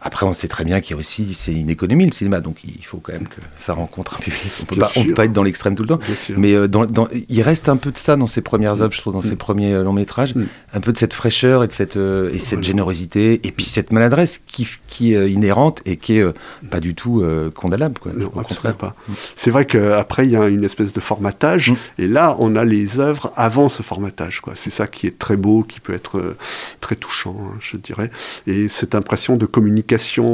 [0.01, 2.59] après on sait très bien qu'il y a aussi c'est une économie le cinéma donc
[2.65, 4.63] il faut quand même que ça rencontre un public on
[5.01, 6.01] on peut pas être dans l'extrême tout le temps
[6.37, 9.01] mais euh, dans, dans- il reste un peu de ça dans ses premières œuvres, je
[9.01, 10.45] trouve, dans ses premiers euh, longs métrages, Mm.
[10.75, 12.63] un peu de cette fraîcheur et de cette, euh, et cette Voilà.
[12.67, 16.25] générosité, et puis cette maladresse qui, qui est inhérente et qui est
[16.71, 17.99] pas du tout condamnable.
[17.99, 18.13] Quoi.
[18.17, 18.77] Non, Au contraire.
[18.77, 18.95] pas.
[19.37, 21.77] C'est vrai qu'après, il y a une espèce de formatage, Mm.
[21.99, 24.43] et là, on a les œuvres avant ce formatage.
[24.55, 26.37] C'est ça qui est très beau, qui peut être
[26.81, 28.11] très touchant, hein, je dirais.
[28.47, 29.86] Et cette impression de communication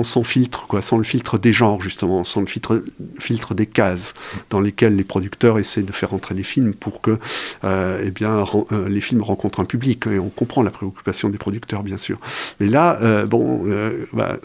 [0.05, 2.83] sans filtre, quoi, sans le filtre des genres, justement, sans le filtre,
[3.19, 4.15] filtre des cases
[4.51, 7.19] dans lesquelles les producteurs essaient de faire entrer les films pour que
[7.65, 10.07] euh, eh bien, euh, les films rencontrent un public.
[10.07, 12.19] Et on comprend la préoccupation des producteurs, bien sûr.
[12.61, 13.65] Mais là, euh, bon,
[14.13, 14.37] bah,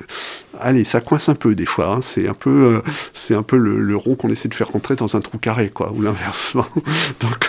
[0.60, 1.96] allez, ça coince un peu des fois.
[1.96, 2.02] hein.
[2.02, 2.82] C'est un peu,
[3.14, 5.92] c'est un peu le, rond qu'on essaie de faire rentrer dans un trou carré, quoi,
[5.94, 6.66] ou l'inversement.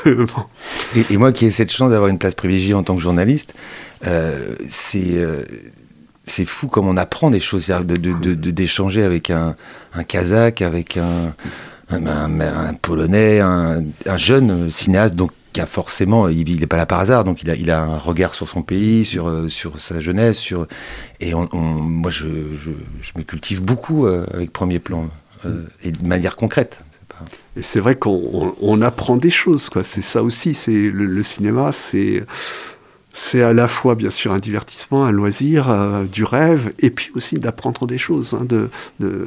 [0.05, 0.45] Bon.
[1.11, 3.55] Et, moi qui ai cette chance d'avoir une place privilégiée en tant que journaliste,
[4.03, 5.17] c'est
[6.29, 9.55] c'est fou comme on apprend des choses, c'est-à-dire de- de- de- de- d'échanger avec un,
[9.95, 11.35] un Kazakh, avec un,
[11.91, 17.01] un, Polonais, un, un jeune cinéaste, donc qui a forcément, il n'est pas là par
[17.01, 19.99] hasard, donc il a, il a un regard sur son pays, sur, euh, sur sa
[20.01, 20.67] jeunesse, sur
[21.21, 22.25] et on, on- moi je,
[22.63, 25.09] je, je me cultive beaucoup euh, avec Premier Plan
[25.47, 26.81] euh, et de manière concrète.
[27.57, 29.83] Et c'est vrai qu'on on- on apprend des choses, quoi.
[29.83, 30.55] C'est ça aussi.
[30.55, 32.23] C'est le, le cinéma, c'est
[33.21, 37.11] c'est à la fois bien sûr un divertissement, un loisir, euh, du rêve, et puis
[37.17, 38.33] aussi d'apprendre des choses.
[38.35, 39.27] hein, de, de-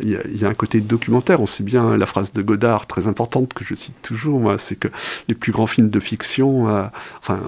[0.00, 1.40] il, y a, il y a un côté documentaire.
[1.42, 4.74] On sait bien la phrase de Godard très importante que je cite toujours, moi, c'est
[4.76, 4.88] que
[5.28, 6.84] les plus grands films de fiction, euh,
[7.20, 7.40] enfin,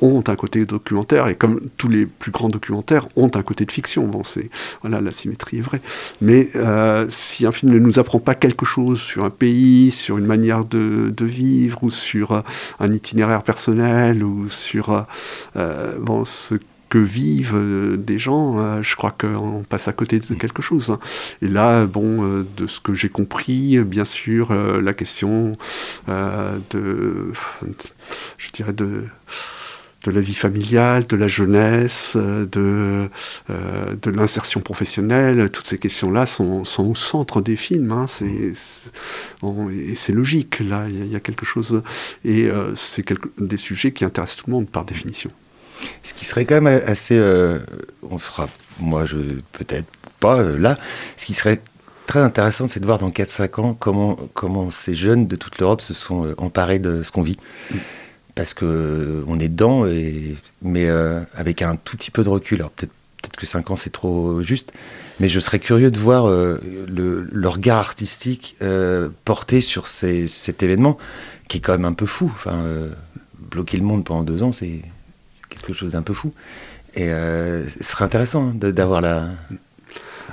[0.00, 3.70] ont un côté documentaire, et comme tous les plus grands documentaires ont un côté de
[3.72, 4.06] fiction.
[4.08, 4.50] Bon, c'est
[4.82, 5.80] voilà, la symétrie est vraie.
[6.20, 10.18] Mais euh, si un film ne nous apprend pas quelque chose sur un pays, sur
[10.18, 12.40] une manière de, de vivre, ou sur euh,
[12.80, 15.06] un itinéraire personnel, ou sur
[15.54, 16.56] bon, ce
[16.90, 20.90] que vivent euh, des gens, euh, je crois qu'on passe à côté de quelque chose.
[20.90, 20.98] hein.
[21.40, 25.56] Et là, bon, euh, de ce que j'ai compris, euh, bien sûr, euh, la question
[26.08, 27.32] euh, de,
[28.36, 29.04] je dirais de
[30.04, 33.08] de la vie familiale, de la jeunesse, euh, de,
[33.50, 35.50] euh, de l'insertion professionnelle.
[35.50, 37.92] Toutes ces questions-là sont, sont, au centre des films.
[37.92, 38.06] Hein.
[38.08, 41.82] C'est, et c'est logique, là, il y, a quelque chose.
[42.24, 43.04] Et euh, c'est
[43.38, 45.30] des sujets qui intéressent tout le monde par définition.
[46.02, 47.18] Ce qui serait quand même assez.
[48.02, 48.48] on sera,
[48.80, 49.16] moi, je
[49.52, 50.78] peut-être pas là.
[51.16, 51.60] Ce qui serait
[52.06, 55.80] très intéressant, c'est de voir dans 4-5 ans comment, comment ces jeunes de toute l'Europe
[55.80, 57.38] se sont emparés de ce qu'on vit.
[57.70, 57.76] Mm
[58.34, 59.84] parce que on est dedans,
[60.62, 62.58] mais euh, avec un tout petit peu de recul.
[62.58, 64.72] Alors peut-être peut que 5 ans c'est trop juste,
[65.18, 70.98] mais je serais curieux de voir euh, le, regard artistique euh, porté sur cet événement
[71.48, 72.32] qui est quand même un peu fou.
[73.38, 74.80] Bloquer le monde pendant deux ans, c'est
[75.48, 76.32] quelque chose d'un peu fou.
[76.94, 79.28] Et ce serait intéressant hein, d'avoir la.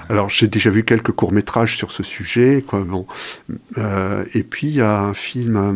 [0.09, 2.63] Alors j'ai déjà vu quelques courts métrages sur ce sujet,
[4.33, 5.73] et puis il y a un film euh,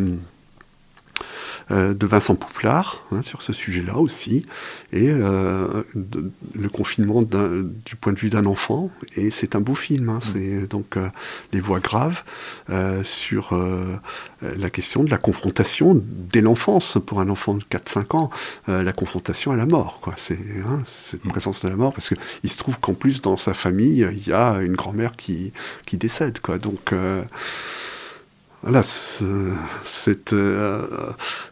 [1.69, 4.45] de Vincent Pouplard hein, sur ce sujet-là aussi,
[4.91, 10.10] et euh, le confinement du point de vue d'un enfant, et c'est un beau film,
[10.10, 11.08] hein, c'est donc euh,
[11.54, 12.24] Les Voix graves
[13.04, 13.58] sur
[14.41, 18.30] la question de la confrontation dès l'enfance, pour un enfant de 4-5 ans,
[18.67, 20.13] la confrontation à la mort, quoi.
[20.17, 21.30] C'est hein, cette mm.
[21.30, 24.34] présence de la mort, parce qu'il se trouve qu'en plus dans sa famille, il y
[24.34, 25.54] a une grand-mère qui,
[25.86, 26.58] qui décède, quoi.
[26.58, 26.93] Donc
[28.63, 30.86] voilà, cette, euh,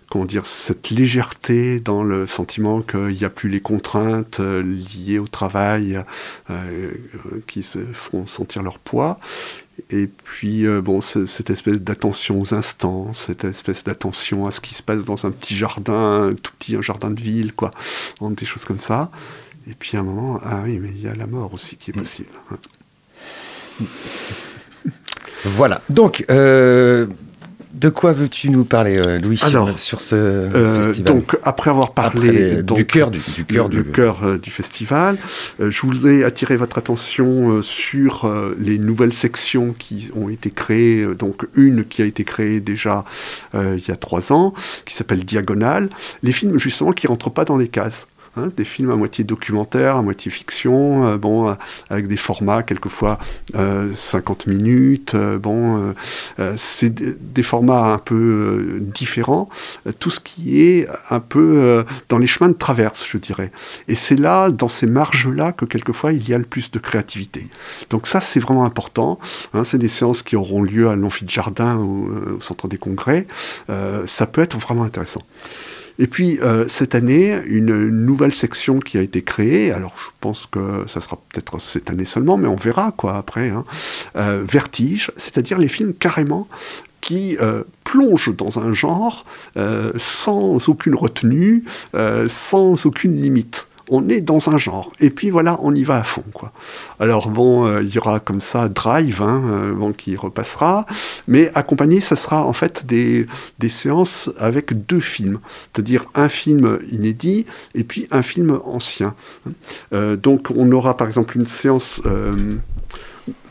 [0.09, 5.17] comment dire, cette légèreté dans le sentiment qu'il n'y a plus les contraintes euh, liées
[5.17, 6.03] au travail
[6.51, 6.91] euh,
[7.47, 9.19] qui se font sentir leur poids.
[9.89, 14.83] Et puis, bon, cette espèce d'attention aux instants, cette espèce d'attention à ce qui se
[14.83, 17.71] passe dans un petit jardin, un tout petit un jardin de ville, quoi,
[18.21, 19.09] des choses comme ça.
[19.69, 21.91] Et puis à un moment, ah oui, mais il y a la mort aussi qui
[21.91, 21.99] est mm.
[21.99, 22.29] possible.
[22.51, 23.85] Hein.
[25.45, 25.81] Voilà.
[25.89, 27.05] Donc, euh,
[27.73, 32.61] de quoi veux-tu nous parler, euh, Louis, sur ce euh, festival Donc, après avoir parlé
[32.63, 33.83] du cœur du, cœur du,
[34.41, 35.17] du festival,
[35.59, 41.05] je voulais attirer votre attention sur les nouvelles sections qui ont été créées.
[41.17, 43.05] Donc, une qui a été créée déjà
[43.53, 44.53] il y a trois ans,
[44.85, 45.89] qui s'appelle Diagonale.
[46.23, 48.07] Les films, justement, qui rentrent pas dans les cases.
[48.39, 51.53] Hein, des films à moitié documentaire, à moitié fiction, euh, bon, euh,
[51.89, 53.19] avec des formats quelquefois
[53.53, 55.93] 50 euh, minutes, bon,
[56.55, 59.49] c'est des formats un peu différents,
[59.99, 63.51] tout ce qui est un peu dans les chemins de traverse, je dirais.
[63.87, 67.47] Et c'est là, dans ces marges-là, que quelquefois il y a le plus de créativité.
[67.89, 69.19] Donc ça, c'est vraiment important.
[69.53, 73.27] Hein, c'est des séances qui auront lieu à l'amphithéâtre ou au centre des congrès.
[74.05, 75.21] ça peut être vraiment intéressant.
[75.99, 80.45] Et puis, euh, cette année, une nouvelle section qui a été créée, alors je pense
[80.45, 83.65] que ça sera peut-être cette année seulement, mais on verra quoi après, hein.
[84.15, 86.47] euh, Vertige, c'est-à-dire les films carrément
[87.01, 89.25] qui euh, plongent dans un genre
[89.97, 91.63] sans aucune retenue,
[92.27, 94.91] sans aucune limite on est dans un genre.
[94.99, 96.23] Et puis voilà, on y va à fond.
[96.33, 96.51] Quoi.
[96.99, 100.85] Alors bon, euh, il y aura comme ça Drive, hein, euh, bon, qui repassera,
[101.27, 103.27] mais accompagné, ce sera en fait des,
[103.67, 105.39] séances avec deux films,
[105.73, 109.13] c'est-à-dire un film inédit et puis un film ancien.
[109.93, 112.01] Euh, donc on aura par exemple une séance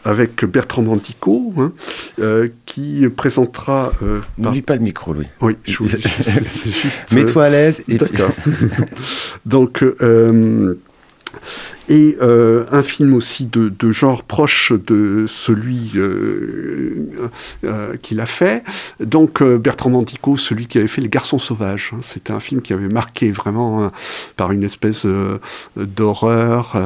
[0.05, 1.73] avec Bertrand Mandico, hein,
[2.21, 3.93] euh, qui présentera.
[4.03, 5.27] Euh, N'oublie pas le micro, Louis.
[5.41, 7.13] Oui, je, juste.
[7.13, 7.83] Mets-toi à l'aise.
[7.89, 8.31] Et D'accord.
[9.47, 9.83] Donc.
[9.83, 10.79] Euh,
[11.89, 17.09] et euh, un film aussi de, genre proche de celui euh,
[17.65, 18.63] euh, qu'il a fait.
[19.01, 21.93] Donc Bertrand Mandico, celui qui avait fait Les Garçons Sauvages.
[21.95, 22.01] Hein.
[22.03, 23.91] C'était un film qui avait marqué vraiment
[24.37, 25.07] par une espèce
[25.77, 26.77] d'horreur,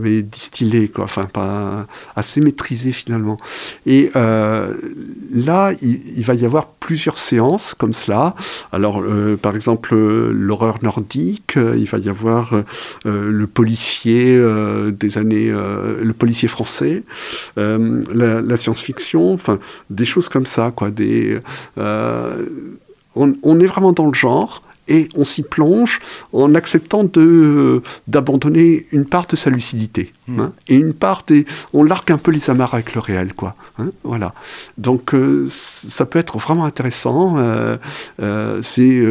[0.00, 1.04] mais distillée, quoi.
[1.04, 3.38] Enfin, pas assez maîtrisé finalement.
[3.86, 8.34] Et là, il, va y avoir plusieurs séances comme cela.
[8.72, 9.02] Alors,
[9.42, 12.62] par exemple, l'horreur nordique, il va y avoir
[13.04, 17.02] le policier euh, des années, euh, le policier français,
[17.58, 19.58] euh, la, science-fiction, enfin
[19.90, 20.90] des choses comme ça, quoi.
[20.90, 21.40] Des,
[23.16, 26.00] on, est vraiment dans le genre et on s'y plonge
[26.32, 27.04] en acceptant
[28.06, 30.13] d'abandonner une part de sa lucidité.
[30.38, 31.24] Hein, et une part
[31.72, 34.34] on largue un peu les amarres avec le réel quoi hein, voilà
[34.78, 35.14] donc
[35.48, 37.36] ça peut être vraiment intéressant
[38.62, 39.02] c'est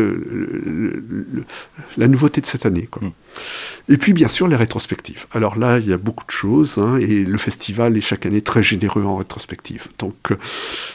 [1.98, 3.04] la nouveauté de cette année quoi.
[3.04, 3.12] Hmm.
[3.90, 5.26] Et puis bien sûr les rétrospectives.
[5.34, 8.42] Alors là, il y a beaucoup de choses, hein, et le festival est chaque année
[8.42, 9.88] très généreux en rétrospective.
[10.00, 10.38] Donc, euh,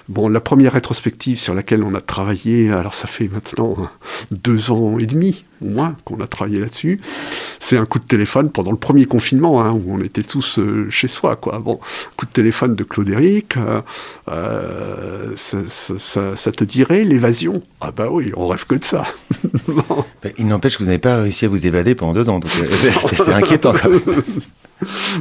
[0.09, 3.77] bon, la première rétrospective sur laquelle on a travaillé, alors ça fait maintenant
[4.31, 7.01] deux ans et demi moins qu'on a travaillé là-dessus,
[7.61, 10.89] c'est un coup de téléphone pendant le premier confinement, hein, où on était tous euh,
[10.91, 11.37] chez soi.
[11.37, 11.59] Quoi.
[11.59, 11.81] Bon,
[12.17, 13.81] coup de téléphone de Claude Éric, euh,
[14.29, 17.63] euh, ça, ça- ça- ça te dirait l'évasion?
[17.81, 19.07] Ah bah oui, on rêve que de ça.
[19.69, 20.05] Bon.
[20.23, 22.39] Bah, Il n'empêche que vous n'avez pas réussi à vous évader pendant deux ans.
[22.39, 24.01] donc, c'est inquiétant quand même.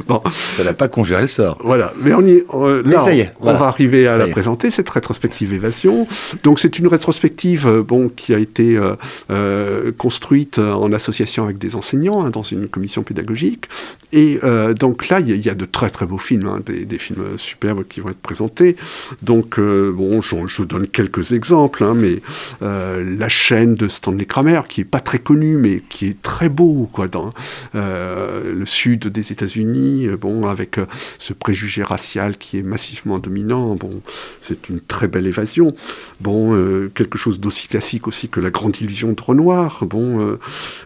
[0.06, 0.22] Bon.
[0.56, 1.58] Ça n'a pas conjuré le sort.
[1.64, 3.58] Voilà, mais on y euh, Mais ça y est, on voilà.
[3.58, 6.06] va arriver à Ça la présenter cette rétrospective évasion.
[6.44, 8.94] Donc c'est une rétrospective euh, bon qui a été euh,
[9.30, 13.64] euh, construite en association avec des enseignants hein, dans une commission pédagogique.
[14.12, 16.46] Et euh, donc là il y, a- il y a de très très beaux films,
[16.46, 18.76] hein, des, des films superbes qui vont être présentés.
[19.22, 22.20] Donc bon, je, je donne quelques exemples, hein, mais
[22.60, 26.88] la chaîne de Stanley Kramer qui est pas très connue mais qui est très beau
[26.92, 27.32] quoi dans
[27.74, 30.86] le sud des États-Unis, euh, bon, avec euh,
[31.18, 34.00] ce préjugé racial qui est massivement dominant, bon,
[34.40, 35.74] c'est une très belle évasion.
[36.20, 40.38] Bon, euh, quelque chose d'aussi classique aussi que La Grande Illusion de Renoir, bon, euh,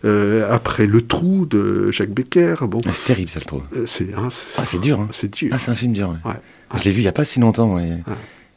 [0.04, 4.12] euh, après Le Trou de Jacques Becker, bon, Ah, C'est terrible, ça, le euh, c'est
[4.14, 5.08] hein, Ah, c'est dur, hein.
[5.12, 5.50] C'est dur.
[5.52, 6.10] Ah, c'est un film dur.
[6.10, 6.30] ouais.
[6.30, 6.38] Ouais.
[6.78, 7.78] Je l'ai vu il n'y a pas si longtemps.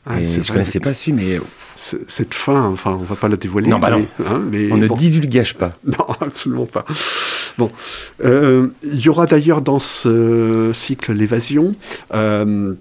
[0.05, 1.39] Ah, et je vrai, connaissais pas ce film, mais
[1.75, 3.67] Cette fin, enfin, on va pas la dévoiler.
[3.67, 4.05] Non, bah non.
[4.19, 4.95] mais, hein, mais on ne bon.
[4.95, 5.73] divulgage pas.
[5.85, 6.85] Non, absolument pas.
[7.57, 7.71] Bon,
[8.23, 11.75] Euh, il y aura d'ailleurs dans ce cycle l'évasion
[12.13, 12.73] euh,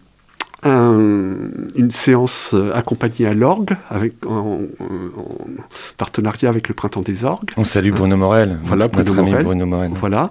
[0.65, 1.35] un-
[1.75, 5.37] une séance euh, accompagnée à l'orgue avec en, en- en
[5.97, 7.51] partenariat avec le Printemps des orgues.
[7.57, 9.45] On salue Bruno Morel, Voilà, notre, Bruno ami Morel.
[9.45, 9.91] Bruno Morel.
[9.95, 10.31] Voilà.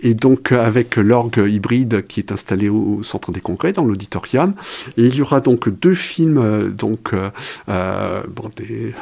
[0.00, 4.54] Et donc euh, avec l'orgue hybride qui est installé au centre des congrès, dans l'auditorium.
[4.96, 7.30] Et il y aura donc deux films, euh, donc euh,
[7.68, 8.94] euh, bon, des,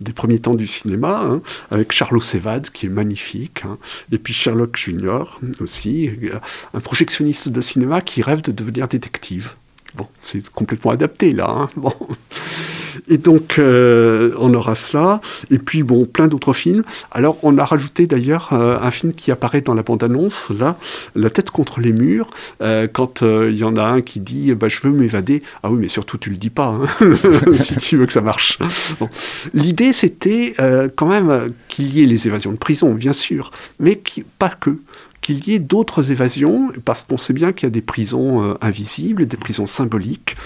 [0.00, 3.78] des premiers temps du cinéma, hein, avec Charlot Sévade qui est magnifique, hein,
[4.12, 6.38] et puis Sherlock Junior aussi, euh,
[6.74, 9.52] un projectionniste de cinéma qui rêve de devenir détective.
[9.96, 11.46] Bon, c'est complètement adapté là.
[11.48, 11.68] hein.
[13.08, 15.20] Et donc, euh, on aura cela.
[15.50, 16.84] Et puis, bon, plein d'autres films.
[17.10, 20.78] Alors, on a rajouté d'ailleurs euh, un film qui apparaît dans la bande-annonce, là,
[21.14, 22.30] La tête contre les murs,
[22.62, 25.42] euh, quand il y en a un qui dit bah, Je veux m'évader.
[25.62, 26.88] Ah oui, mais surtout, tu le dis pas, hein,
[27.56, 28.58] si tu veux que ça marche.
[29.52, 30.54] L'idée, c'était
[30.96, 34.00] quand même qu'il y ait les évasions de prison, bien sûr, mais
[34.38, 34.78] pas que
[35.24, 38.54] qu'il y ait d'autres évasions, parce qu'on sait bien qu'il y a des prisons euh,
[38.60, 40.36] invisibles, des prisons symboliques,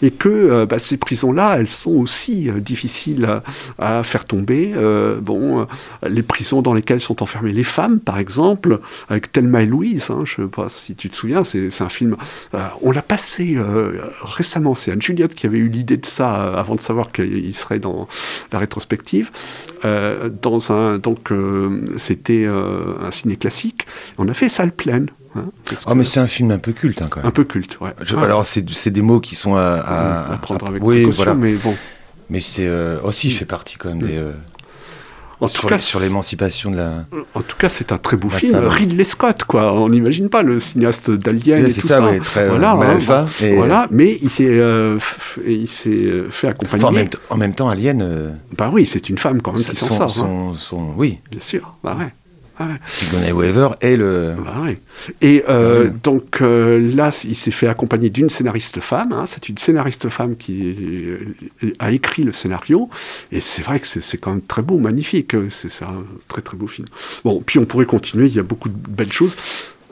[0.00, 3.28] et que euh, bah, ces prisons-là, elles sont aussi euh, difficiles
[3.80, 4.74] à, faire tomber.
[5.20, 5.66] Bon,
[6.06, 8.78] les prisons dans lesquelles sont enfermées les femmes, par exemple,
[9.08, 11.88] avec Thelma et Louise, hein, je ne sais pas si tu te souviens, c'est un
[11.88, 12.16] film,
[12.82, 13.58] on l'a passé
[14.22, 17.80] récemment, c'est Anne Juliette qui avait eu l'idée de ça avant de savoir qu'il serait
[17.80, 18.06] dans
[18.52, 19.30] la rétrospective.
[19.82, 21.32] Dans un, donc,
[21.96, 23.86] c'était un ciné classique.
[24.18, 25.08] On a fait salle pleine.
[25.36, 27.26] hein, Oh, que- mais c'est un film un peu culte, hein, quand même.
[27.28, 27.90] un peu culte, ouais.
[28.02, 28.24] Je- Ouais.
[28.24, 31.34] alors, c'est des mots qui sont à, à- à prendre avec oui, précaution, voilà.
[31.38, 31.74] mais bon.
[32.30, 34.16] Mais c'est euh, aussi, il fait partie quand même des.
[34.16, 34.32] euh,
[35.40, 37.04] En tout sur cas, sur l'émancipation de la.
[37.34, 38.54] En tout cas, c'est un très beau film.
[38.54, 38.66] femme.
[38.66, 39.72] Ridley Scott, quoi.
[39.72, 42.04] On n'imagine pas le cinéaste d'Alien et c'est tout ça, ça.
[42.06, 43.86] ouais, très, euh, voilà, hein, et- voilà.
[43.92, 44.98] Mais il s'est, euh,
[45.46, 46.82] il s'est euh, fait accompagner.
[46.84, 48.02] Enfin, en, même en même temps, Alien.
[48.02, 50.02] euh, Bah oui, c'est une femme quand même qui s'en sort.
[50.02, 50.08] hein.
[50.08, 51.76] son- son- oui, Bien sûr.
[51.84, 52.12] Bah ouais.
[52.60, 52.70] Ah.
[52.86, 54.34] Sigourney Weaver est le.
[54.44, 54.78] Bah ouais.
[55.20, 55.92] Et euh, Ouais.
[56.02, 59.12] donc euh, là, il s'est fait accompagner d'une scénariste femme.
[59.12, 59.24] hein.
[59.26, 61.18] C'est une scénariste femme qui euh,
[61.78, 62.90] a écrit le scénario.
[63.32, 65.36] Et c'est vrai que c'est quand même très beau, magnifique.
[65.50, 66.88] C'est c'est un très très beau film.
[67.24, 68.26] Bon, puis on pourrait continuer.
[68.26, 69.36] Il y a beaucoup de belles choses.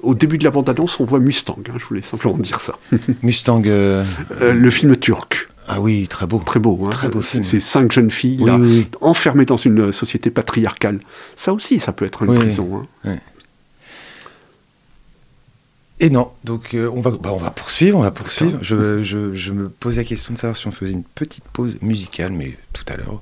[0.02, 1.58] Au début de la bande-annonce, on voit Mustang.
[1.68, 2.74] hein, je voulais simplement dire ça.
[3.22, 3.62] Mustang.
[3.66, 4.04] euh,
[4.42, 5.48] Euh, le film turc.
[5.68, 6.38] Ah oui, très beau.
[6.44, 6.78] Très beau.
[6.86, 6.90] hein.
[6.90, 7.44] Très beau C'est film.
[7.44, 8.86] c'est cinq jeunes filles Oui, là, oui, oui.
[9.00, 11.00] enfermées dans une société patriarcale.
[11.34, 12.86] Ça aussi, ça peut être une Oui, prison.
[13.04, 13.16] hein.
[15.98, 18.58] Et non, donc euh, on, va, bah, on va poursuivre, on va poursuivre.
[18.60, 21.74] Je, je, je me posais la question de savoir si on faisait une petite pause
[21.80, 23.18] musicale, mais tout à l'heure,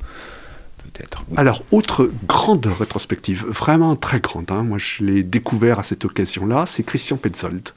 [0.78, 1.24] peut-être.
[1.36, 6.64] Alors, autre grande rétrospective, vraiment très grande, hein, moi je l'ai découvert à cette occasion-là,
[6.66, 7.68] c'est Christian Petzold.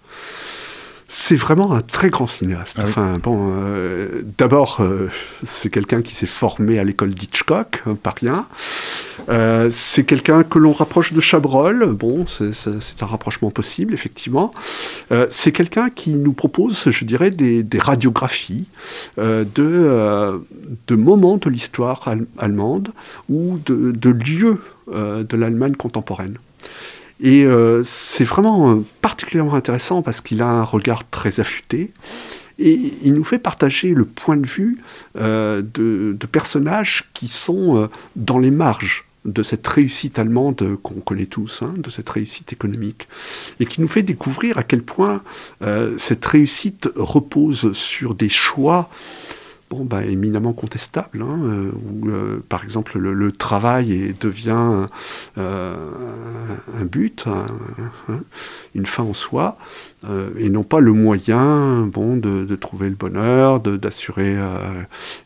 [1.10, 2.76] C'est vraiment un très grand cinéaste.
[2.80, 2.89] Ah oui.
[2.89, 5.10] Enfin, bon, euh, d'abord, euh,
[5.43, 8.45] c'est quelqu'un qui s'est formé à l'école d'Hitchcock, hein, pas rien.
[9.30, 11.93] Euh, c'est quelqu'un que l'on rapproche de Chabrol.
[11.93, 12.51] Bon, c'est-
[13.01, 14.53] un rapprochement possible, effectivement.
[15.14, 18.66] Euh, c'est quelqu'un qui nous propose, je dirais, des, des radiographies
[19.18, 20.38] euh, de, euh,
[20.88, 22.89] de moments de l'histoire al- allemande
[23.30, 24.62] ou de, de lieux
[24.93, 26.38] euh, de l'Allemagne contemporaine.
[27.22, 31.91] Et euh, c'est vraiment euh, particulièrement intéressant parce qu'il a un regard très affûté
[32.59, 34.78] et il nous fait partager le point de vue
[35.18, 41.01] euh, de, de personnages qui sont euh, dans les marges de cette réussite allemande qu'on
[41.01, 43.07] connaît tous, hein, de cette réussite économique,
[43.59, 45.22] et qui nous fait découvrir à quel point
[45.61, 48.89] euh, cette réussite repose sur des choix
[49.70, 54.88] bon, bah, éminemment contestable, hein, euh, où euh, par exemple le, travail devient
[55.38, 55.91] euh,
[56.80, 57.47] un but, un-
[58.76, 59.57] une fin en soi,
[60.06, 64.58] euh, et non pas le moyen bon, de, de trouver le bonheur, d'assurer euh,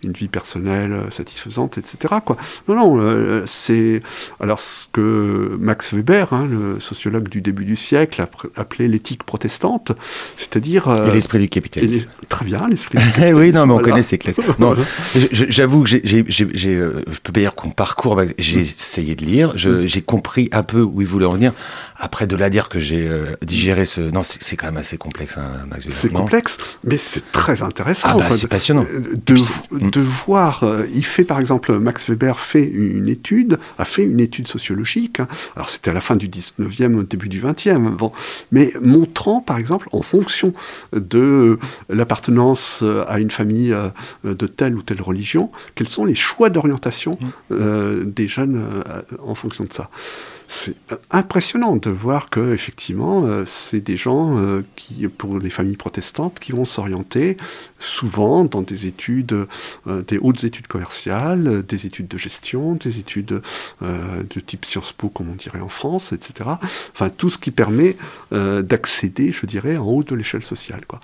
[0.04, 2.16] une vie personnelle euh, satisfaisante, etc.
[2.26, 2.38] Quoi.
[2.70, 4.02] Non, non, euh, c'est
[4.40, 9.92] alors ce que Max Weber, hein, le sociologue du début du siècle, appelait l'éthique protestante,
[10.38, 10.88] c'est-à-dire...
[11.08, 12.08] Et l'esprit du capitalisme.
[12.22, 13.90] les- Très bien, l'esprit du Eh oui, non, mais on Voilà.
[13.90, 14.40] connaît ces classes.
[15.32, 20.02] J'avoue que j'ai, peux pas dire qu'on parcourt, bah, j'ai essayé de lire, je- j'ai
[20.02, 21.54] compris un peu où il voulait en venir.
[21.98, 23.10] Après, de là à dire que j'ai
[23.44, 24.02] digéré ce.
[24.02, 26.00] Non, c'est, c'est quand même assez complexe, hein, Max Weber.
[26.02, 28.10] C'est complexe, mais c'est très intéressant.
[28.12, 28.86] Ah, bah, c'est passionnant.
[29.26, 29.34] De,
[29.72, 30.04] Mm.
[30.26, 34.48] voir, euh, il fait par exemple, Max Weber fait une étude, a fait une étude
[34.48, 35.28] sociologique, hein.
[35.56, 38.12] alors c'était à la fin du 19e, au début du 20e, bon,
[38.52, 40.54] mais montrant par exemple, en fonction
[40.94, 41.58] de
[41.90, 43.90] l'appartenance euh, à une famille euh,
[44.24, 47.26] de telle ou telle religion, quels sont les choix d'orientation Mm.
[47.52, 49.90] euh, des jeunes euh, en fonction de ça.
[50.54, 50.76] C'est
[51.12, 56.42] impressionnant de voir que effectivement, euh, c'est des gens euh, qui, pour les familles protestantes,
[56.42, 57.38] qui vont s'orienter
[57.82, 59.48] souvent dans des études,
[59.88, 63.42] euh, des hautes études commerciales, euh, des études de gestion, des études
[63.82, 66.52] euh, de type Sciences Po, comme on dirait en France, etc.
[66.94, 67.98] Enfin, tout ce qui permet
[68.32, 70.82] euh, d'accéder, je dirais, en haut de l'échelle sociale.
[70.88, 71.00] Quoi.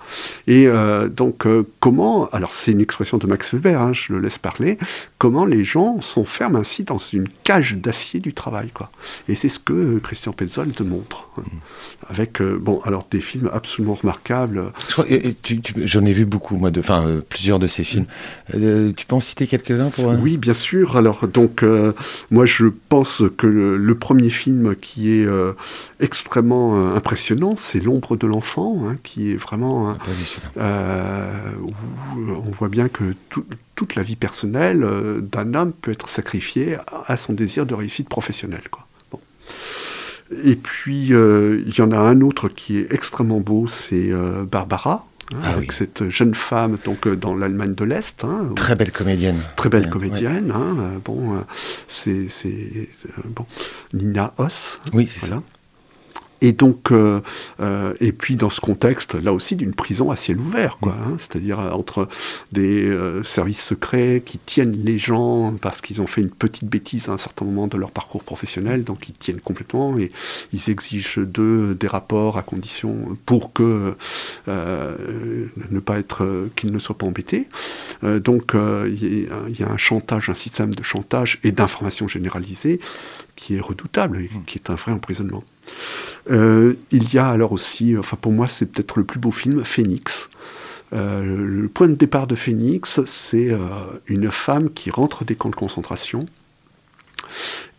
[0.46, 0.66] Et
[1.14, 1.46] donc,
[1.80, 4.78] comment, alors c'est une expression de Max Weber, hein, je le laisse parler,
[5.18, 8.70] comment les gens s'enferment ainsi dans une cage d'acier du travail.
[8.72, 8.90] Quoi.
[9.28, 11.28] Et c'est ce que Christian Petzold montre.
[11.38, 11.42] hein.
[12.08, 14.72] Avec, euh, bon, alors des films absolument remarquables.
[15.84, 18.06] J'en ai vu beaucoup, moi, de, enfin, euh, plusieurs de ces films.
[18.54, 20.10] Euh, tu peux en citer quelques-uns pour.
[20.10, 20.96] euh, Oui, bien sûr.
[20.96, 21.64] Alors, donc,
[22.30, 25.26] moi, je pense que le, le premier film qui est
[26.00, 30.62] extrêmement impressionnant, c'est L'ombre de l'enfant, hein, qui est vraiment, celui-là.
[30.64, 31.72] euh, où
[32.46, 33.44] on voit bien que tout-
[33.74, 34.86] toute la vie personnelle
[35.32, 38.64] d'un homme peut être sacrifiée à, à son désir de réussite professionnelle.
[38.70, 38.84] Quoi.
[40.44, 44.44] Et puis, euh, il y en a un autre qui est extrêmement beau, c'est euh,
[44.44, 45.06] Barbara.
[45.34, 45.76] Hein, Ah avec oui.
[45.76, 49.40] cette jeune femme donc euh, dans l'Allemagne de l'Est, hein, Très belle comédienne.
[49.56, 50.52] très belle Ouais, comédienne.
[50.54, 51.40] hein, bon, euh,
[51.86, 52.86] c'est euh,
[53.26, 53.46] bon,
[53.92, 54.80] Nina Hoss.
[54.92, 55.42] Oui, c'est voilà.
[56.40, 57.20] Et donc, euh,
[57.60, 60.92] euh, et puis dans ce contexte, là aussi, d'une prison à ciel ouvert, quoi.
[60.92, 62.08] hein, C'est-à-dire euh, entre
[62.52, 67.08] des euh, services secrets qui tiennent les gens parce qu'ils ont fait une petite bêtise
[67.08, 70.12] à un certain moment de leur parcours professionnel, donc ils tiennent complètement et
[70.52, 73.94] ils exigent d'eux des rapports à condition pour que
[74.46, 77.48] euh, ne pas être, euh, qu'ils ne soient pas embêtés.
[78.04, 82.06] Euh, donc, euh, il y, y a un chantage, un système de chantage et d'information
[82.06, 82.80] généralisée
[83.38, 85.44] qui est redoutable qui est un vrai emprisonnement.
[86.30, 89.64] Euh, il y a alors aussi, enfin pour moi c'est peut-être le plus beau film,
[89.64, 90.28] Phoenix.
[90.92, 93.58] Euh, le, point de départ de Phoenix, c'est euh,
[94.06, 96.26] une femme qui rentre des camps de concentration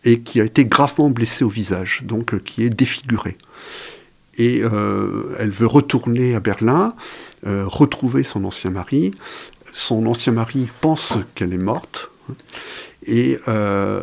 [0.04, 3.36] et qui a été gravement blessée au visage, donc qui est défigurée.
[4.38, 6.94] Et elle veut retourner à Berlin,
[7.44, 9.12] retrouver son ancien mari.
[9.74, 12.10] Son ancien mari pense qu'elle est morte.
[13.10, 14.02] Et euh,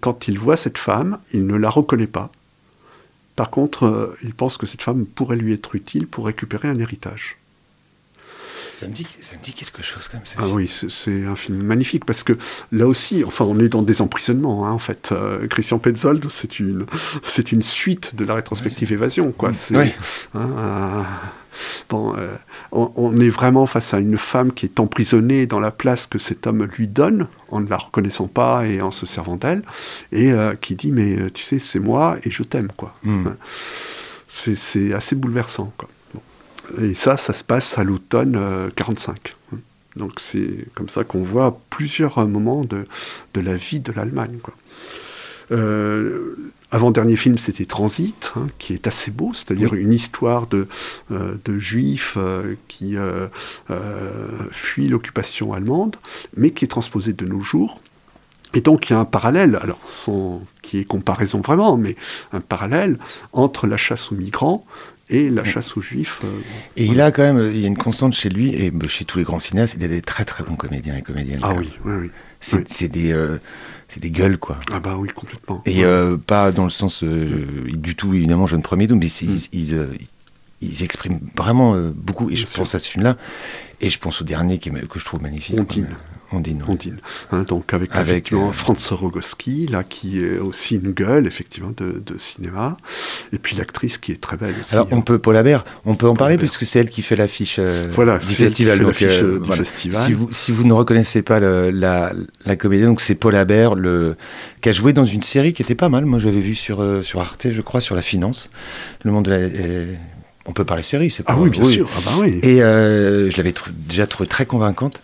[0.00, 2.30] quand il voit cette femme, il ne la reconnaît pas.
[3.36, 6.78] Par contre, euh, il pense que cette femme pourrait lui être utile pour récupérer un
[6.78, 7.36] héritage.
[8.74, 10.22] Ça me dit, ça me dit quelque chose même.
[10.24, 12.32] ce Ah oui, c'est- un film magnifique parce que
[12.72, 14.66] là aussi, enfin, on est dans des emprisonnements.
[14.66, 16.86] hein, en fait, Euh, Christian Petzold, c'est une,
[17.22, 19.52] c'est une suite de la rétrospective Évasion, quoi.
[19.70, 19.92] Oui.
[20.34, 21.06] hein,
[21.88, 22.34] bon, euh,
[22.72, 26.18] on, on est vraiment face à une femme qui est emprisonnée dans la place que
[26.18, 29.62] cet homme lui donne, en ne la reconnaissant pas et en se servant d'elle,
[30.12, 32.94] et euh, qui dit mais euh, tu sais, c'est moi et je t'aime, quoi.
[33.02, 33.28] Hmm.
[33.28, 33.36] Hein.
[34.28, 35.88] C'est assez bouleversant, quoi.
[36.14, 36.20] Bon.
[36.82, 39.36] Et ça, ça se passe à l'automne euh, 45.
[39.52, 39.58] hein.
[39.96, 42.86] Donc c'est comme ça qu'on voit plusieurs moments de,
[43.34, 44.38] de la vie de l'Allemagne.
[44.40, 44.54] quoi.
[45.50, 46.36] Euh,
[46.70, 50.68] avant-dernier film, c'était Transit, hein, qui est assez beau, c'est-à-dire une histoire de,
[51.10, 53.26] euh, de juifs euh, qui euh,
[53.70, 55.96] euh, fuient l'occupation allemande,
[56.36, 57.80] mais qui est transposée de nos jours.
[58.54, 61.96] Et donc il y a un parallèle, alors sans qui est comparaison vraiment, mais
[62.32, 62.98] un parallèle
[63.32, 64.64] entre la chasse aux migrants
[65.08, 66.20] et la chasse aux juifs.
[66.24, 66.28] euh,
[66.76, 69.18] Et il a quand même, il y a une constante chez lui et chez tous
[69.18, 71.40] les grands cinéastes, il a des très très bons comédiens et comédiennes.
[71.42, 72.10] Ah oui, oui, oui.
[72.40, 72.88] C'est oui.
[72.88, 73.38] des, euh,
[73.90, 74.58] c'est des gueules quoi.
[74.72, 75.60] Ah bah oui, complètement.
[75.66, 79.26] Et euh, pas dans le sens euh, du tout évidemment jeune premier doux, mais Mm.
[79.52, 79.86] ils, ils, euh,
[80.62, 82.30] ils expriment vraiment beaucoup.
[82.30, 83.16] Et je pense à ce film-là.
[83.82, 85.56] Et je pense au dernier qui que je trouve magnifique.
[86.32, 86.62] Ondine.
[86.62, 86.68] ouais.
[86.70, 86.98] Ondine.
[87.32, 92.02] Hein, donc avec, Avec, euh, Franz Rogowski, là, qui est aussi une gueule, effectivement, de,
[92.04, 92.76] de cinéma.
[93.32, 94.72] Et puis l'actrice qui est très belle aussi.
[94.74, 95.00] Alors, on hein.
[95.00, 98.18] peut, Paul Habert, on peut en parler puisque c'est elle qui fait l'affiche euh, Voilà,
[98.18, 98.78] du festival.
[98.78, 99.64] donc, l'affiche, euh, du voilà.
[99.64, 100.02] festival.
[100.06, 102.12] Si vous, si vous ne reconnaissez pas le- la,
[102.46, 104.16] la comédienne, donc c'est Paul Habert, le,
[104.62, 106.04] qui a joué dans une série qui était pas mal.
[106.06, 108.50] Moi, j'avais vu sur, euh, sur Arte, je crois, sur la finance.
[109.04, 109.36] Le monde de la.
[109.36, 109.94] euh,
[110.46, 111.88] on peut parler série, c'est pas Ah oui, bien sûr.
[111.96, 112.40] Ah bah oui.
[112.42, 115.00] Et euh, je l'avais déjà trouvée très convaincante.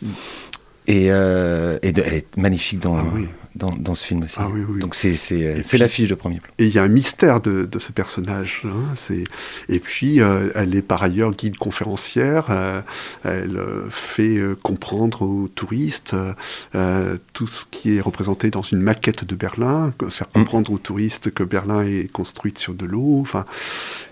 [0.89, 3.29] Et, euh, et de- elle est magnifique dans, Ah oui.
[3.57, 4.37] Dans, dans ce film aussi.
[4.39, 4.81] Ah oui, oui.
[4.81, 6.53] Donc c'est l'affiche de premier plan.
[6.59, 8.63] Et il y a un mystère de, de ce personnage.
[8.65, 8.95] hein,
[9.69, 12.47] Et puis, euh, elle est par ailleurs guide conférencière.
[12.51, 12.81] euh,
[13.25, 16.15] elle euh, fait comprendre aux touristes
[16.75, 20.33] euh, tout ce qui est représenté dans une maquette de Berlin, faire Mm.
[20.41, 23.19] comprendre aux touristes que Berlin est construite sur de l'eau.
[23.21, 23.45] Enfin,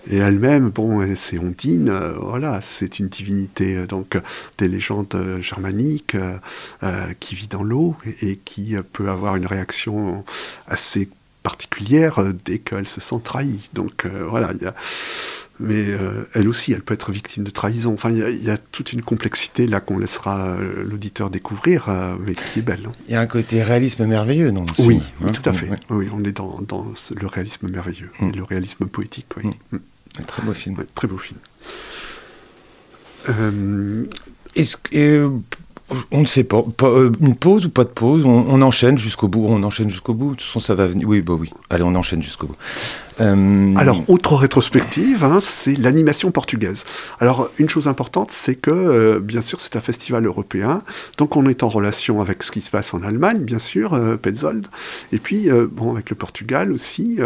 [0.09, 1.91] et elle-même, bon, c'est Ondine.
[2.19, 4.17] voilà, c'est une divinité donc
[4.57, 6.15] des légendes germaniques
[7.19, 10.23] qui vit dans l'eau et, et qui peut avoir une réaction
[10.67, 11.09] assez
[11.43, 13.69] particulière euh, dès qu'elle se sent trahie.
[13.73, 14.73] Donc euh, voilà, il y a...
[15.59, 17.93] mais euh, elle aussi, elle peut être victime de trahison.
[17.93, 21.87] Enfin, il y a- il y, a toute une complexité là qu'on laissera l'auditeur découvrir,
[21.89, 22.85] euh, mais qui est belle.
[22.87, 22.91] hein.
[23.07, 25.31] Il y a un côté réalisme merveilleux ce Oui, film, hein.
[25.33, 25.69] tout à fait.
[25.91, 26.59] Oui, on est dans,
[27.15, 28.29] le réalisme merveilleux, Mm.
[28.29, 29.27] et le réalisme poétique.
[29.37, 29.51] Oui.
[29.71, 29.77] Mm.
[30.19, 30.77] un très beau film.
[30.79, 31.37] Ouais, très beau film.
[34.55, 35.29] Est-ce que,
[36.11, 39.27] on ne sait pas, euh, une pause ou pas de pause, on, on enchaîne jusqu'au
[39.27, 41.83] bout, on enchaîne jusqu'au bout, de toute façon ça va venir, oui, bah oui, allez
[41.83, 42.57] on enchaîne jusqu'au bout.
[43.21, 46.83] Euh, Alors, autre rétrospective, hein, c'est l'animation portugaise.
[47.19, 50.81] Alors, une chose importante, c'est que, euh, bien sûr, c'est un festival européen,
[51.17, 54.17] donc on est en relation avec ce qui se passe en Allemagne, bien sûr, euh,
[54.17, 54.67] Petzold,
[55.11, 57.19] et puis, euh, bon, avec le Portugal aussi,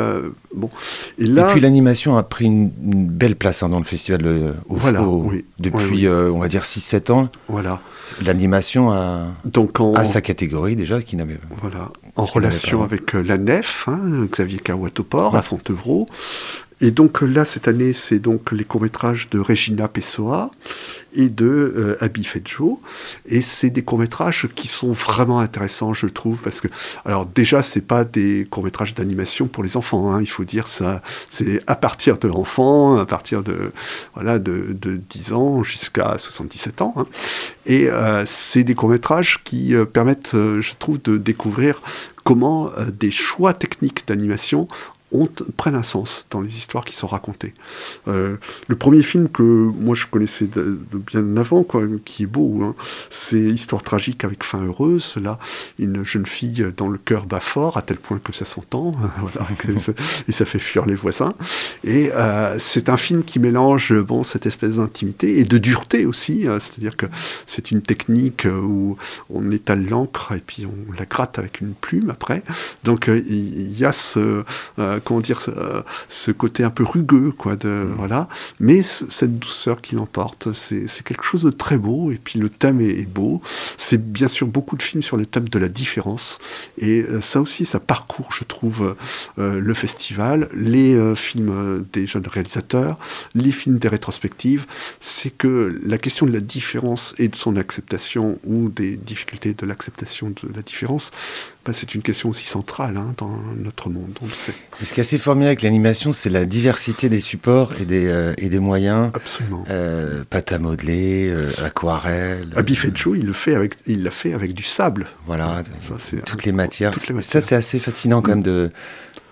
[0.55, 0.69] bon.
[1.17, 4.25] Et et là, puis l'animation a pris une, une belle place hein, dans le festival
[4.69, 5.45] au- Voilà, au- oui.
[5.59, 6.29] depuis, Oui, oui.
[6.33, 7.29] on va dire, 6-7 ans.
[7.47, 7.79] voilà.
[8.23, 13.37] L'animation a, Donc, a sa catégorie déjà, qui n'avait Voilà, en relation avec euh, la
[13.37, 13.99] nef, hein,
[14.31, 14.59] Xavier
[15.33, 15.39] Ouais.
[15.39, 16.07] à Fontevraud.
[16.81, 20.49] Et donc là, cette année, c'est donc les courts-métrages de Regina Pessoa
[21.13, 22.81] et de euh, Abi Fedjo.
[23.25, 26.67] Et c'est des courts-métrages qui sont vraiment intéressants, je trouve, parce que,
[27.03, 31.01] alors déjà, c'est pas des courts-métrages d'animation pour les enfants, hein, il faut dire ça,
[31.29, 33.71] c'est à partir de l'enfant, à partir de,
[34.13, 36.93] voilà, de, de 10 ans jusqu'à 77 ans.
[36.97, 37.07] hein.
[37.65, 41.81] Et euh, c'est des courts-métrages qui euh, permettent, euh, je trouve, de découvrir
[42.23, 44.67] comment euh, des choix techniques d'animation
[45.11, 47.53] ont, prennent un sens dans les histoires qui sont racontées.
[48.07, 48.37] Euh,
[48.67, 52.61] le premier film que moi je connaissais de, de bien avant, quoi, qui est beau,
[52.63, 52.75] hein,
[53.09, 55.15] c'est Histoire tragique avec fin heureuse.
[55.21, 55.39] Là,
[55.79, 59.47] une jeune fille dont le cœur bat fort à tel point que ça s'entend, voilà,
[60.27, 61.33] et ça fait fuir les voisins.
[61.83, 66.47] Et euh, c'est un film qui mélange bon cette espèce d'intimité et de dureté aussi,
[66.47, 67.05] euh, c'est-à-dire que
[67.47, 68.97] c'est une technique euh, où
[69.29, 72.43] on étale l'encre et puis on la gratte avec une plume après.
[72.83, 74.43] Donc il y, a ce
[74.79, 78.27] euh, comment dire ce, euh, côté un peu rugueux quoi de voilà,
[78.59, 82.81] mais cette douceur qui l'emporte, c'est quelque chose de très beau et puis le thème
[82.81, 83.41] est, est beau.
[83.77, 86.39] C'est bien sûr beaucoup de films sur le thème de la différence
[86.77, 88.95] et euh, ça aussi ça parcourt je trouve
[89.37, 92.97] euh, le festival, les euh, films euh, des jeunes réalisateurs,
[93.33, 94.65] les films des rétrospectives,
[94.99, 99.65] c'est que la question de la différence et de son acceptation ou des difficultés de
[99.65, 101.11] l'acceptation de la différence,
[101.65, 104.53] bah, c'est une question aussi centrale hein, dans notre monde, on le sait.
[104.81, 108.07] Et ce qui est assez formidable avec l'animation, c'est la diversité des supports et des,
[108.07, 109.11] euh, et des moyens.
[109.13, 109.65] Absolument.
[109.69, 112.47] Euh, pâte à modeler, euh, aquarelle.
[112.55, 115.07] Abi Fedjo, il le fait avec, il l'a fait avec du sable.
[115.27, 116.91] Voilà, Ça, c'est- toutes les matières.
[116.91, 118.71] toutes les Ça, c'est assez fascinant quand même de,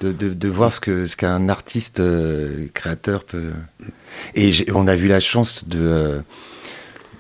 [0.02, 3.52] de, de, de voir ce que ce qu'un artiste euh, créateur peut.
[4.36, 6.20] Et on a vu la chance de, euh,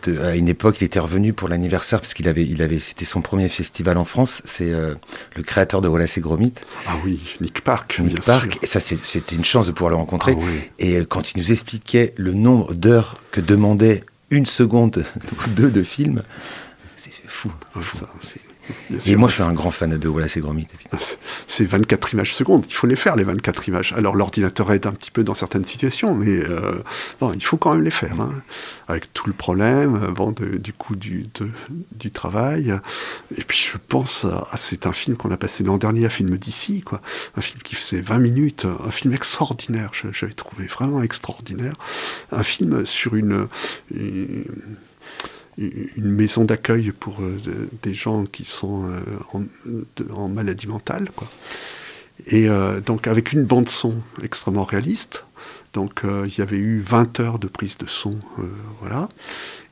[0.04, 3.06] de- à une époque, il était revenu pour l'anniversaire parce qu'il avait, il avait, c'était
[3.06, 4.42] son premier festival en France.
[4.46, 4.96] C'est euh,
[5.36, 6.54] le créateur de Wallace et Gromit,
[6.88, 8.52] Ah oui, Nick Park, Nick bien Park.
[8.54, 8.64] sûr.
[8.64, 10.34] Et ça, c'est- c'était une chance de pouvoir le rencontrer.
[10.36, 10.60] Ah oui.
[10.80, 15.06] Et euh, quand il nous expliquait le nombre d'heures que demandait une seconde
[15.46, 16.24] ou deux de film,
[16.96, 17.52] c'est fou.
[17.80, 17.98] Fou.
[17.98, 18.42] ça, c'est-
[18.90, 19.20] bien Et sûr.
[19.20, 20.68] moi, je suis un grand fan de Wallace et Gromit.
[20.74, 21.00] évidemment.
[21.02, 22.66] C'est- C'est 24 images secondes.
[22.70, 23.94] Il faut les faire, les 24 images.
[23.98, 26.82] Alors, l'ordinateur aide un petit peu dans certaines situations, mais euh,
[27.22, 28.20] non, il faut quand même les faire.
[28.22, 28.32] hein.
[28.90, 31.50] Avec tout le problème euh, bon, de- du coup du, de-
[31.96, 32.74] du travail.
[33.38, 36.10] Et puis, je pense, à, à- c'est un film qu'on a passé l'an dernier, un
[36.10, 37.02] film d'ici, quoi.
[37.36, 39.92] Un film qui faisait 20 minutes, un film extraordinaire.
[40.14, 41.74] J'avais trouvé vraiment extraordinaire.
[42.32, 43.48] Un film sur une-
[43.94, 44.44] une
[45.58, 49.00] une maison d'accueil pour euh, de- des gens qui sont euh,
[49.34, 49.42] en,
[49.96, 51.28] de- en maladie mentale, quoi.
[52.28, 55.24] Et euh, donc avec une bande son extrêmement réaliste,
[55.74, 58.18] Donc il y avait eu 20 heures de prise de son,
[58.82, 59.10] voilà.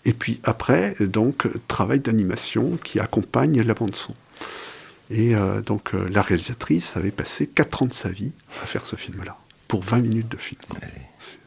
[0.06, 4.14] Et puis après, donc, travail d'animation qui accompagne la bande son.
[5.10, 5.34] Et
[5.66, 9.36] donc la réalisatrice avait passé 4 ans de sa vie à faire ce film-là,
[9.68, 10.62] pour 20 minutes de film.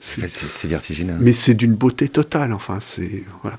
[0.00, 1.16] C'est- vertigineux.
[1.20, 3.22] mais c'est d'une beauté totale, enfin, c'est...
[3.42, 3.58] Voilà.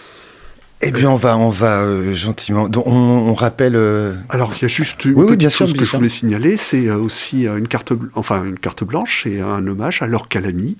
[0.83, 2.67] Eh bien, on va, on va euh, gentiment.
[2.67, 3.75] Donc, on, on rappelle.
[3.75, 5.89] euh, Alors, il y a juste une Oui, oui, bien sûr, chose bien que je
[5.89, 5.99] sûr.
[5.99, 10.07] voulais signaler, c'est euh, aussi une carte, enfin, une carte blanche et un hommage à
[10.07, 10.77] Laure Calamy.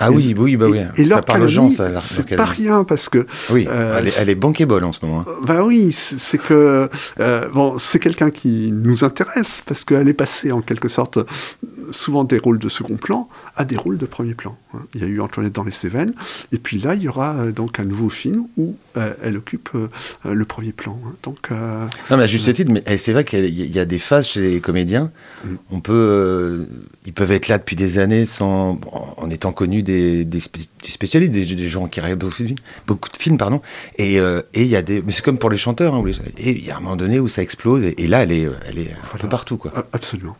[0.00, 0.80] Ah Et- oui, oui, bah oui.
[0.98, 2.00] Et, et ça parle aux gens, ça.
[2.02, 5.24] c'est pas rien parce que Oui, euh, elle, est, elle est bankable en ce moment.
[5.26, 5.32] hein.
[5.46, 6.90] Ben oui, c'est que
[7.54, 11.18] bon, c'est quelqu'un qui nous intéresse parce qu'elle est passée en quelque sorte
[11.90, 14.56] souvent des rôles de second plan à des rôles de premier plan.
[14.74, 14.80] hein.
[14.94, 16.12] Il y a eu Antoinette dans les Cévennes,
[16.52, 18.76] et puis là il y aura donc un nouveau film où
[19.22, 19.88] elle occupe euh,
[20.26, 20.98] euh, le premier plan.
[21.06, 21.12] hein.
[21.22, 23.98] Donc euh, Non, mais à juste titre, mais eh, c'est vrai qu'il y a- des
[23.98, 25.10] phases chez les comédiens.
[25.44, 25.48] Mm.
[25.72, 26.66] On peut,
[27.06, 28.78] ils peuvent être là depuis des années sans,
[29.16, 32.46] en étant connus des, des, spé- des spécialistes, des, des gens qui réalisent beaucoup de
[32.48, 33.62] films, beaucoup de films, pardon.
[33.96, 35.94] Et et il y a des, mais c'est comme pour les chanteurs.
[35.94, 36.04] hein,
[36.36, 37.84] et il y a un moment donné où ça explose.
[37.84, 39.72] Et, et là, elle est, elle est un peu partout, quoi.
[39.92, 40.36] absolument.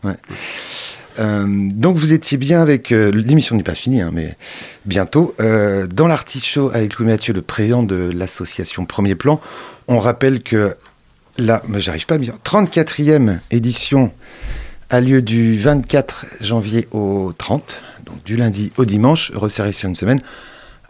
[1.19, 4.37] Euh, donc vous étiez bien avec euh, l'émission n'est pas finie, hein, mais
[4.85, 9.41] bientôt euh, dans l'artichaut avec Louis Mathieu, le président de l'association Premier Plan.
[9.87, 10.75] On rappelle que
[11.37, 14.11] mais j'arrive pas dire, 34e édition
[14.89, 19.95] a lieu du 24 janvier au 30, donc du lundi au dimanche, resserré sur une
[19.95, 20.19] semaine,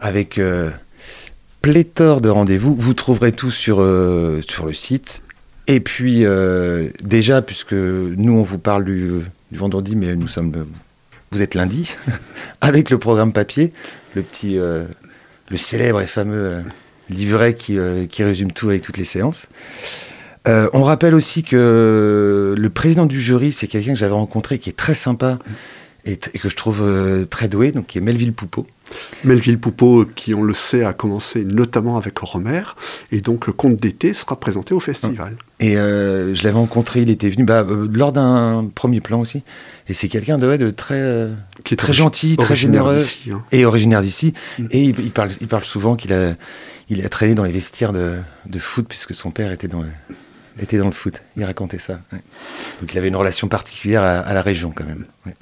[0.00, 0.70] avec euh,
[1.62, 2.74] pléthore de rendez-vous.
[2.74, 3.76] Vous trouverez tout sur,
[4.48, 5.22] sur le site.
[5.68, 6.24] Et puis,
[7.04, 10.52] déjà, puisque nous, on vous parle du, du vendredi, mais nous sommes.
[10.52, 10.66] le-
[11.32, 11.94] vous êtes lundi,
[12.60, 13.72] avec le programme papier,
[14.14, 14.58] le petit.
[14.58, 14.86] euh,
[15.48, 16.60] le célèbre et fameux euh,
[17.08, 19.46] livret qui, euh, qui résume tout avec toutes les séances.
[20.46, 24.76] On rappelle aussi que le président du jury, c'est quelqu'un que j'avais rencontré qui est
[24.76, 25.38] très sympa
[26.04, 26.82] et, que je trouve
[27.30, 28.66] très doué, donc qui est Melville Poupeau.
[29.24, 32.62] Melville Poupeau, qui on le sait, a commencé notamment avec Romer,
[33.12, 35.36] et donc euh, Conte d'été sera présenté au festival.
[35.62, 39.42] Et euh, je l'avais rencontré, il était venu bah, euh, lors d'un premier plan aussi.
[39.88, 41.34] Et c'est quelqu'un de, ouais, de très, euh,
[41.64, 43.42] Qui est très gentil, très généreux hein.
[43.52, 44.32] et originaire d'ici.
[44.58, 44.66] Mm.
[44.70, 46.34] Et il, il parle, il parle souvent qu'il a,
[46.88, 49.88] il a traîné dans les vestiaires de, de foot puisque son père était dans, le-
[50.62, 51.20] était dans le foot.
[51.36, 52.00] Il racontait ça.
[52.12, 52.20] ouais.
[52.80, 55.04] Donc il avait une relation particulière à, à la région quand même.
[55.26, 55.34] ouais.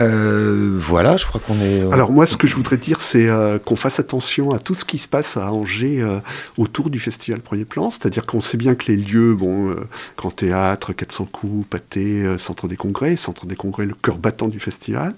[0.00, 1.80] Euh, voilà, je crois qu'on est.
[1.92, 4.84] Alors moi, ce que je voudrais dire, c'est euh, qu'on fasse attention à tout ce
[4.84, 6.20] qui se passe à Angers euh,
[6.56, 7.90] autour du festival Premier Plan.
[7.90, 12.38] C'est-à-dire qu'on sait bien que les lieux, bon, euh, Grand Théâtre, 400 coups, Pâté, euh,
[12.38, 15.14] Centre des Congrès, Centre des Congrès, le cœur battant du festival.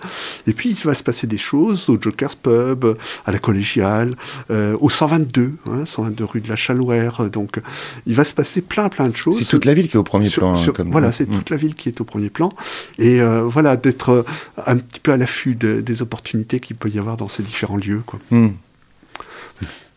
[0.47, 2.95] Et puis, il va se passer des choses au Joker's Pub, euh,
[3.26, 4.16] à la Collégiale,
[4.51, 7.28] euh, au 122, hein, 122 rue de la Chalouère.
[7.31, 7.62] Donc, euh,
[8.07, 9.39] il va se passer plein, plein de choses.
[9.39, 10.55] C'est toute la ville qui est au premier Sur- plan.
[10.55, 11.35] hein, sur- comme- voilà, c'est Mm.
[11.37, 12.51] toute la ville qui est au premier plan.
[12.99, 14.22] Et euh, voilà, d'être euh,
[14.71, 17.77] un petit peu à l'affût de- des opportunités qu'il peut y avoir dans ces différents
[17.77, 18.03] lieux.
[18.07, 18.18] Quoi.
[18.31, 18.49] Mm.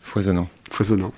[0.02, 0.48] Foisonnant.
[0.70, 1.12] Foisonnant.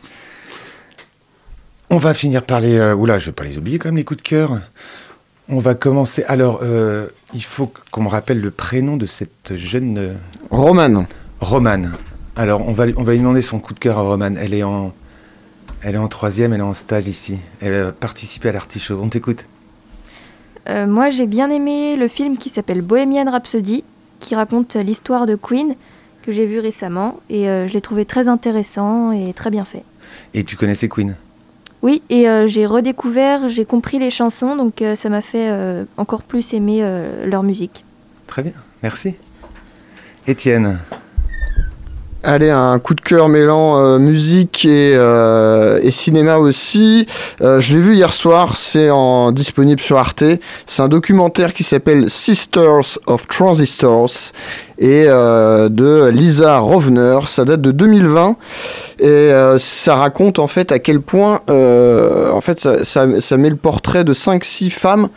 [1.91, 2.77] On va finir par les.
[2.77, 4.61] euh, oula, je vais pas les oublier quand même, les coups de cœur.
[5.49, 6.25] On va commencer.
[6.25, 10.15] Alors, euh, il faut qu'on me rappelle le prénom de cette jeune euh,
[10.51, 11.07] Roman.
[11.41, 11.93] Romane.
[12.35, 14.37] Alors, on va, lui- on va lui demander son coup de cœur à Romane.
[14.39, 14.93] Elle est en,
[15.83, 17.39] elle est en troisième, elle est en stage ici.
[17.61, 18.99] Elle a participé à l'artichaut.
[19.01, 19.45] On t'écoute.
[20.69, 23.85] Euh, moi, j'ai bien aimé le film qui s'appelle Bohemian Rhapsody,
[24.21, 25.75] qui raconte l'histoire de Queen,
[26.23, 29.85] que j'ai vu récemment, et euh, je l'ai trouvé très intéressant et très bien fait.
[30.35, 31.14] Et tu connaissais Queen?
[31.83, 35.53] Oui, et euh, j'ai redécouvert, j'ai compris les chansons, donc ça m'a fait
[35.97, 36.83] encore plus aimer
[37.25, 37.85] leur musique.
[38.27, 39.14] Très bien, merci.
[40.27, 40.79] Étienne.
[42.29, 47.07] Allez, un coup de cœur mêlant euh, musique et, euh, et cinéma aussi.
[47.41, 50.24] Euh, je l'ai vu hier soir, c'est en, disponible sur Arte.
[50.66, 54.11] C'est un documentaire qui s'appelle Sisters of Transistors
[54.81, 57.20] et de Lisa Rovner.
[57.29, 58.35] Ça date de 2020
[58.99, 63.07] et ça raconte en fait à quel point, en fait, ça,
[63.37, 65.09] met le portrait de 5-6 femmes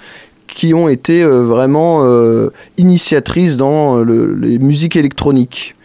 [0.47, 2.05] qui ont été vraiment
[2.77, 5.75] initiatrices dans le- les musiques électroniques.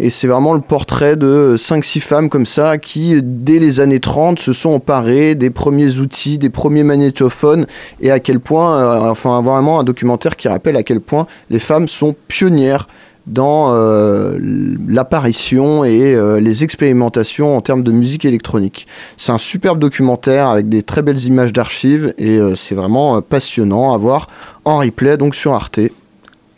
[0.00, 4.38] Et c'est vraiment le portrait de 5-6 femmes comme ça qui, dès les années 30,
[4.38, 7.66] se sont emparées des premiers outils, des premiers magnétophones,
[8.00, 11.58] et à quel point, euh, enfin vraiment un documentaire qui rappelle à quel point les
[11.58, 12.88] femmes sont pionnières
[13.26, 14.36] dans euh,
[14.88, 18.86] l'apparition et euh, les expérimentations en termes de musique électronique.
[19.18, 23.98] C'est un superbe documentaire avec des très belles images d'archives et c'est vraiment passionnant à
[23.98, 24.28] voir
[24.64, 25.80] en replay donc sur Arte.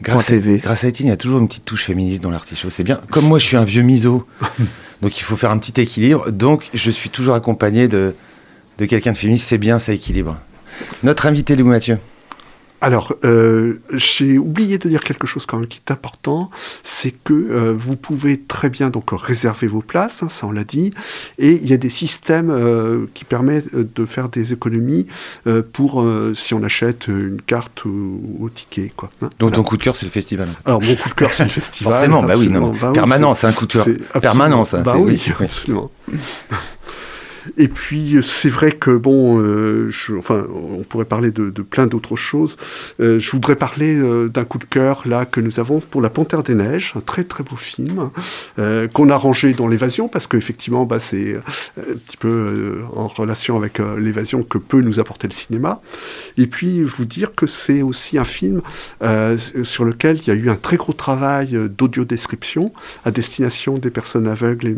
[0.04, 2.70] Grâce à, grâce à Étienne, il y a toujours une petite touche féministe dans l'artichaut.
[2.70, 3.00] C'est bien.
[3.10, 4.26] Comme moi, je suis un vieux miso,
[5.02, 6.30] donc il faut faire un petit équilibre.
[6.30, 8.14] Donc, je suis toujours accompagné de,
[8.78, 9.46] de quelqu'un de féministe.
[9.48, 10.36] C'est bien, ça équilibre.
[11.02, 11.98] Notre invité, Lou Mathieu.
[12.84, 16.50] Alors, euh, j'ai oublié de dire quelque chose quand même qui est important,
[16.82, 20.64] c'est que euh, vous pouvez très bien donc réserver vos places, hein, ça on l'a
[20.64, 20.92] dit,
[21.38, 25.06] et il y a des systèmes euh, qui permettent de faire des économies
[25.72, 28.92] pour si on achète une carte ou, au ticket.
[28.94, 29.30] Quoi, hein.
[29.38, 31.48] Donc ton coup de cœur c'est le festival Alors mon coup de cœur c'est le
[31.48, 31.94] festival.
[31.94, 33.86] Forcément, bah oui, non, bah permanent, c'est un coup de cœur
[34.20, 34.80] permanent ça.
[34.80, 35.90] Bah oui, oui, absolument.
[37.56, 42.16] Et puis c'est vrai que bon, euh, je, enfin, on pourrait parler de, plein d'autres
[42.16, 42.56] choses.
[43.00, 46.10] Euh, je voudrais parler euh, d'un coup de cœur là que nous avons pour La
[46.10, 48.10] Panthère des Neiges, un très très beau film
[48.58, 51.36] euh, qu'on a rangé dans l'évasion parce qu'effectivement, bah, c'est
[51.78, 55.80] un petit peu en relation avec l'évasion que peut nous apporter le cinéma.
[56.36, 58.62] Et puis vous dire que c'est aussi un film
[59.64, 62.72] sur lequel il y a eu un très gros travail d'audio description
[63.04, 64.76] à destination des personnes aveugles et,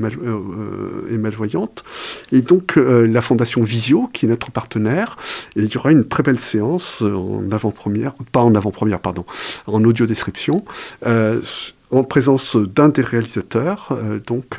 [1.13, 1.85] et malvoyantes.
[2.33, 5.19] Et donc donc euh, la fondation Visio, qui est notre partenaire,
[5.57, 9.27] et il y aura une très belle séance euh, en avant-première, pas en avant-première, pardon,
[9.67, 10.65] en audio-description,
[11.05, 11.43] euh,
[11.91, 13.97] en présence d'un des réalisateurs.
[14.27, 14.57] donc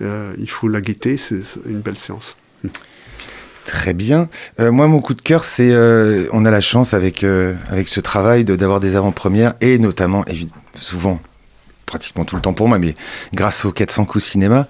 [0.00, 2.36] il faut la guetter, c'est une belle séance.
[3.64, 4.28] Très bien.
[4.58, 5.74] moi, mon coup de cœur, c'est
[6.30, 10.26] on a la chance avec avec ce travail d'avoir des avant-premières et notamment
[10.78, 11.20] souvent
[11.88, 12.94] pratiquement tout le temps pour moi, mais
[13.34, 14.68] grâce au 400 coups cinéma.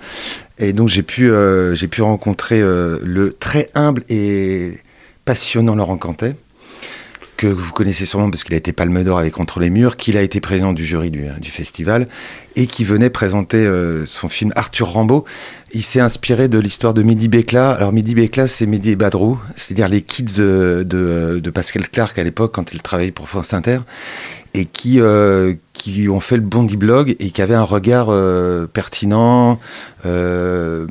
[0.58, 4.78] Et donc j'ai pu, euh, pu rencontrer euh, le très humble et
[5.24, 6.36] passionnant Laurent Cantet,
[7.36, 10.16] que vous connaissez sûrement parce qu'il a été Palme d'Or avec Contre les murs, qu'il
[10.16, 12.08] a été président du jury du, du festival,
[12.56, 15.24] et qui venait présenter euh, son film Arthur Rambaud.
[15.72, 17.72] Il s'est inspiré de l'histoire de Mehdi Bekla.
[17.72, 22.24] Alors Mehdi Bekla, c'est Mehdi et Badrou, c'est-à-dire les kids de, de Pascal Clark à
[22.24, 23.80] l'époque, quand il travaillait pour France Inter
[24.58, 28.66] et qui, euh, qui ont fait le Bondi Blog et qui avaient un regard euh,
[28.66, 29.60] pertinent,
[30.04, 30.86] euh,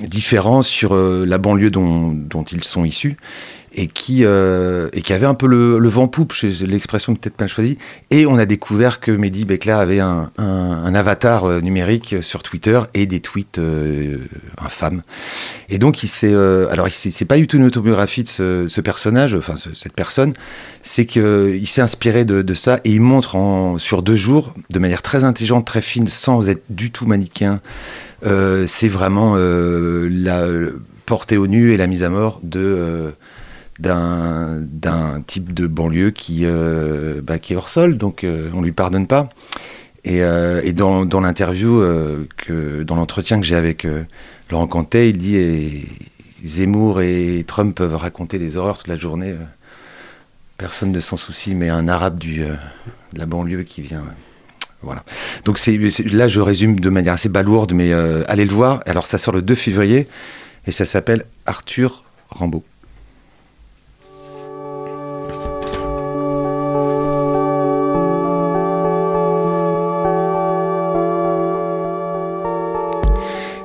[0.00, 3.16] différent sur la banlieue dont, ils sont issus
[3.76, 6.32] et qui, euh, et qui avait un peu le, le vent poupe,
[6.66, 7.78] l'expression peut-être pas choisie.
[8.10, 12.80] Et on a découvert que Mehdi Bekla avait un, un, avatar euh, numérique sur Twitter
[12.94, 14.18] et des tweets euh,
[14.58, 15.02] infâmes.
[15.68, 18.28] Et donc il s'est, euh, alors c'est pas du tout une autobiographie de
[18.68, 20.34] ce, personnage, enfin ce, cette personne,
[20.82, 25.02] c'est qu'il s'est inspiré de, ça et il montre en, sur deux jours, de manière
[25.02, 27.60] très intelligente, très fine, sans être du tout manichéen.
[28.24, 30.46] Euh, c'est vraiment la
[31.06, 33.12] portée au nu et la mise à mort de
[33.78, 38.72] d'un type de banlieue qui, euh, bah, qui est hors sol, donc euh, on lui
[38.72, 39.28] pardonne pas.
[40.04, 41.82] Et, euh, dans, dans l'interview,
[42.84, 43.86] dans l'entretien que j'ai avec
[44.50, 45.86] Laurent Cantet, il dit
[46.44, 49.34] Zemmour et Trump peuvent raconter des horreurs toute la journée.
[50.58, 54.02] personne ne s'en soucie, mais un arabe du, de la banlieue qui vient.
[54.82, 55.04] voilà.
[55.46, 55.58] Donc
[56.12, 58.82] là, je résume de manière assez balourde, mais allez le voir.
[58.84, 60.06] Alors ça sort le 2 février
[60.66, 62.62] et ça s'appelle Arthur Rambaud.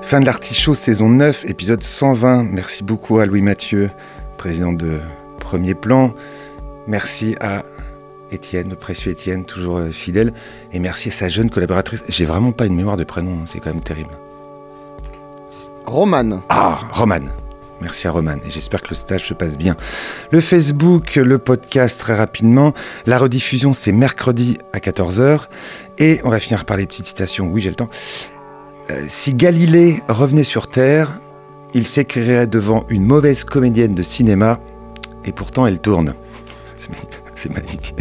[0.09, 2.41] Fin de l'artichaut, saison 9, épisode 120.
[2.45, 3.91] Merci beaucoup à Louis Mathieu,
[4.39, 4.97] président de
[5.39, 6.15] Premier Plan.
[6.87, 7.63] Merci à
[8.31, 10.33] Étienne, le précieux Étienne, toujours euh, fidèle.
[10.71, 12.01] Et merci à sa jeune collaboratrice.
[12.07, 14.09] J'ai vraiment pas une mémoire de prénom, hein, c'est quand même terrible.
[15.85, 16.41] Roman.
[16.49, 17.29] Ah, Roman.
[17.79, 19.77] Merci à Roman et j'espère que le stage se passe bien.
[20.31, 22.73] Le Facebook, le podcast très rapidement.
[23.05, 25.41] La rediffusion, c'est mercredi à 14h.
[25.99, 27.47] Et on va finir par les petites citations.
[27.51, 27.89] Oui, j'ai le temps.
[28.91, 31.19] Euh, si Galilée revenait sur Terre,
[31.73, 34.59] il s'écrirait devant une mauvaise comédienne de cinéma
[35.25, 36.13] et pourtant elle tourne.
[37.35, 37.95] C'est magnifique.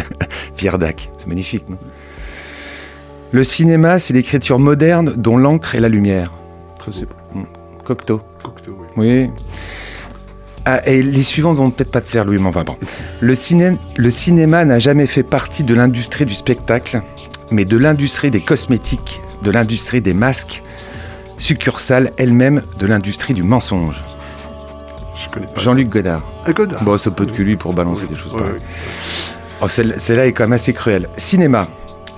[0.57, 1.79] Pierre Dac, c'est magnifique, non?
[3.31, 6.33] Le cinéma, c'est l'écriture moderne dont l'encre est la lumière.
[6.79, 6.91] Pas.
[7.35, 7.43] Hmm.
[7.85, 8.23] Cocteau.
[8.43, 8.87] Cocteau, oui.
[8.97, 9.31] Oui.
[10.65, 12.77] Ah, et les suivants vont peut-être pas te plaire, Louis, mais enfin bon.
[13.21, 17.03] Le, ciné- le cinéma n'a jamais fait partie de l'industrie du spectacle,
[17.51, 20.63] mais de l'industrie des cosmétiques, de l'industrie des masques,
[21.39, 24.03] succursale elle-même de l'industrie du mensonge.
[25.57, 25.61] Je.
[25.61, 26.23] Jean-Luc Godard.
[26.47, 26.83] Ah, Godard.
[26.85, 28.35] Bon, ça peut que lui pour balancer Oui, des choses.
[29.61, 31.09] Oh, celle- celle-là est quand même assez cruelle.
[31.17, 31.69] Cinéma,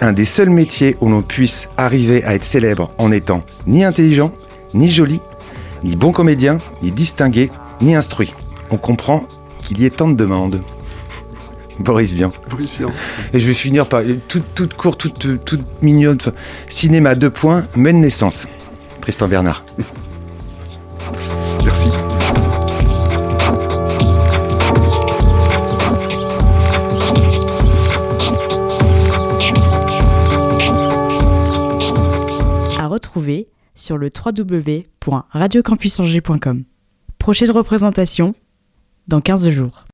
[0.00, 4.32] un des seuls métiers où l'on puisse arriver à être célèbre en étant ni intelligent,
[4.74, 5.20] ni joli,
[5.82, 7.48] ni bon comédien, ni distingué,
[7.80, 8.34] ni instruit.
[8.70, 9.24] On comprend
[9.62, 10.60] qu'il y ait tant de demandes.
[11.78, 12.28] Boris Vian.
[12.50, 12.90] Boris Vian.
[13.32, 16.18] Et je vais finir par toute, toute courte, toute, toute mignonne.
[16.20, 16.32] enfin,
[16.68, 18.46] Cinéma, deux points, mène naissance.
[19.00, 19.64] Tristan Bernard.
[21.64, 21.88] Merci.
[32.78, 36.64] À retrouver sur le www.radiocampusangers.com.
[37.18, 38.32] Prochaine représentation
[39.08, 39.84] dans 15 jours.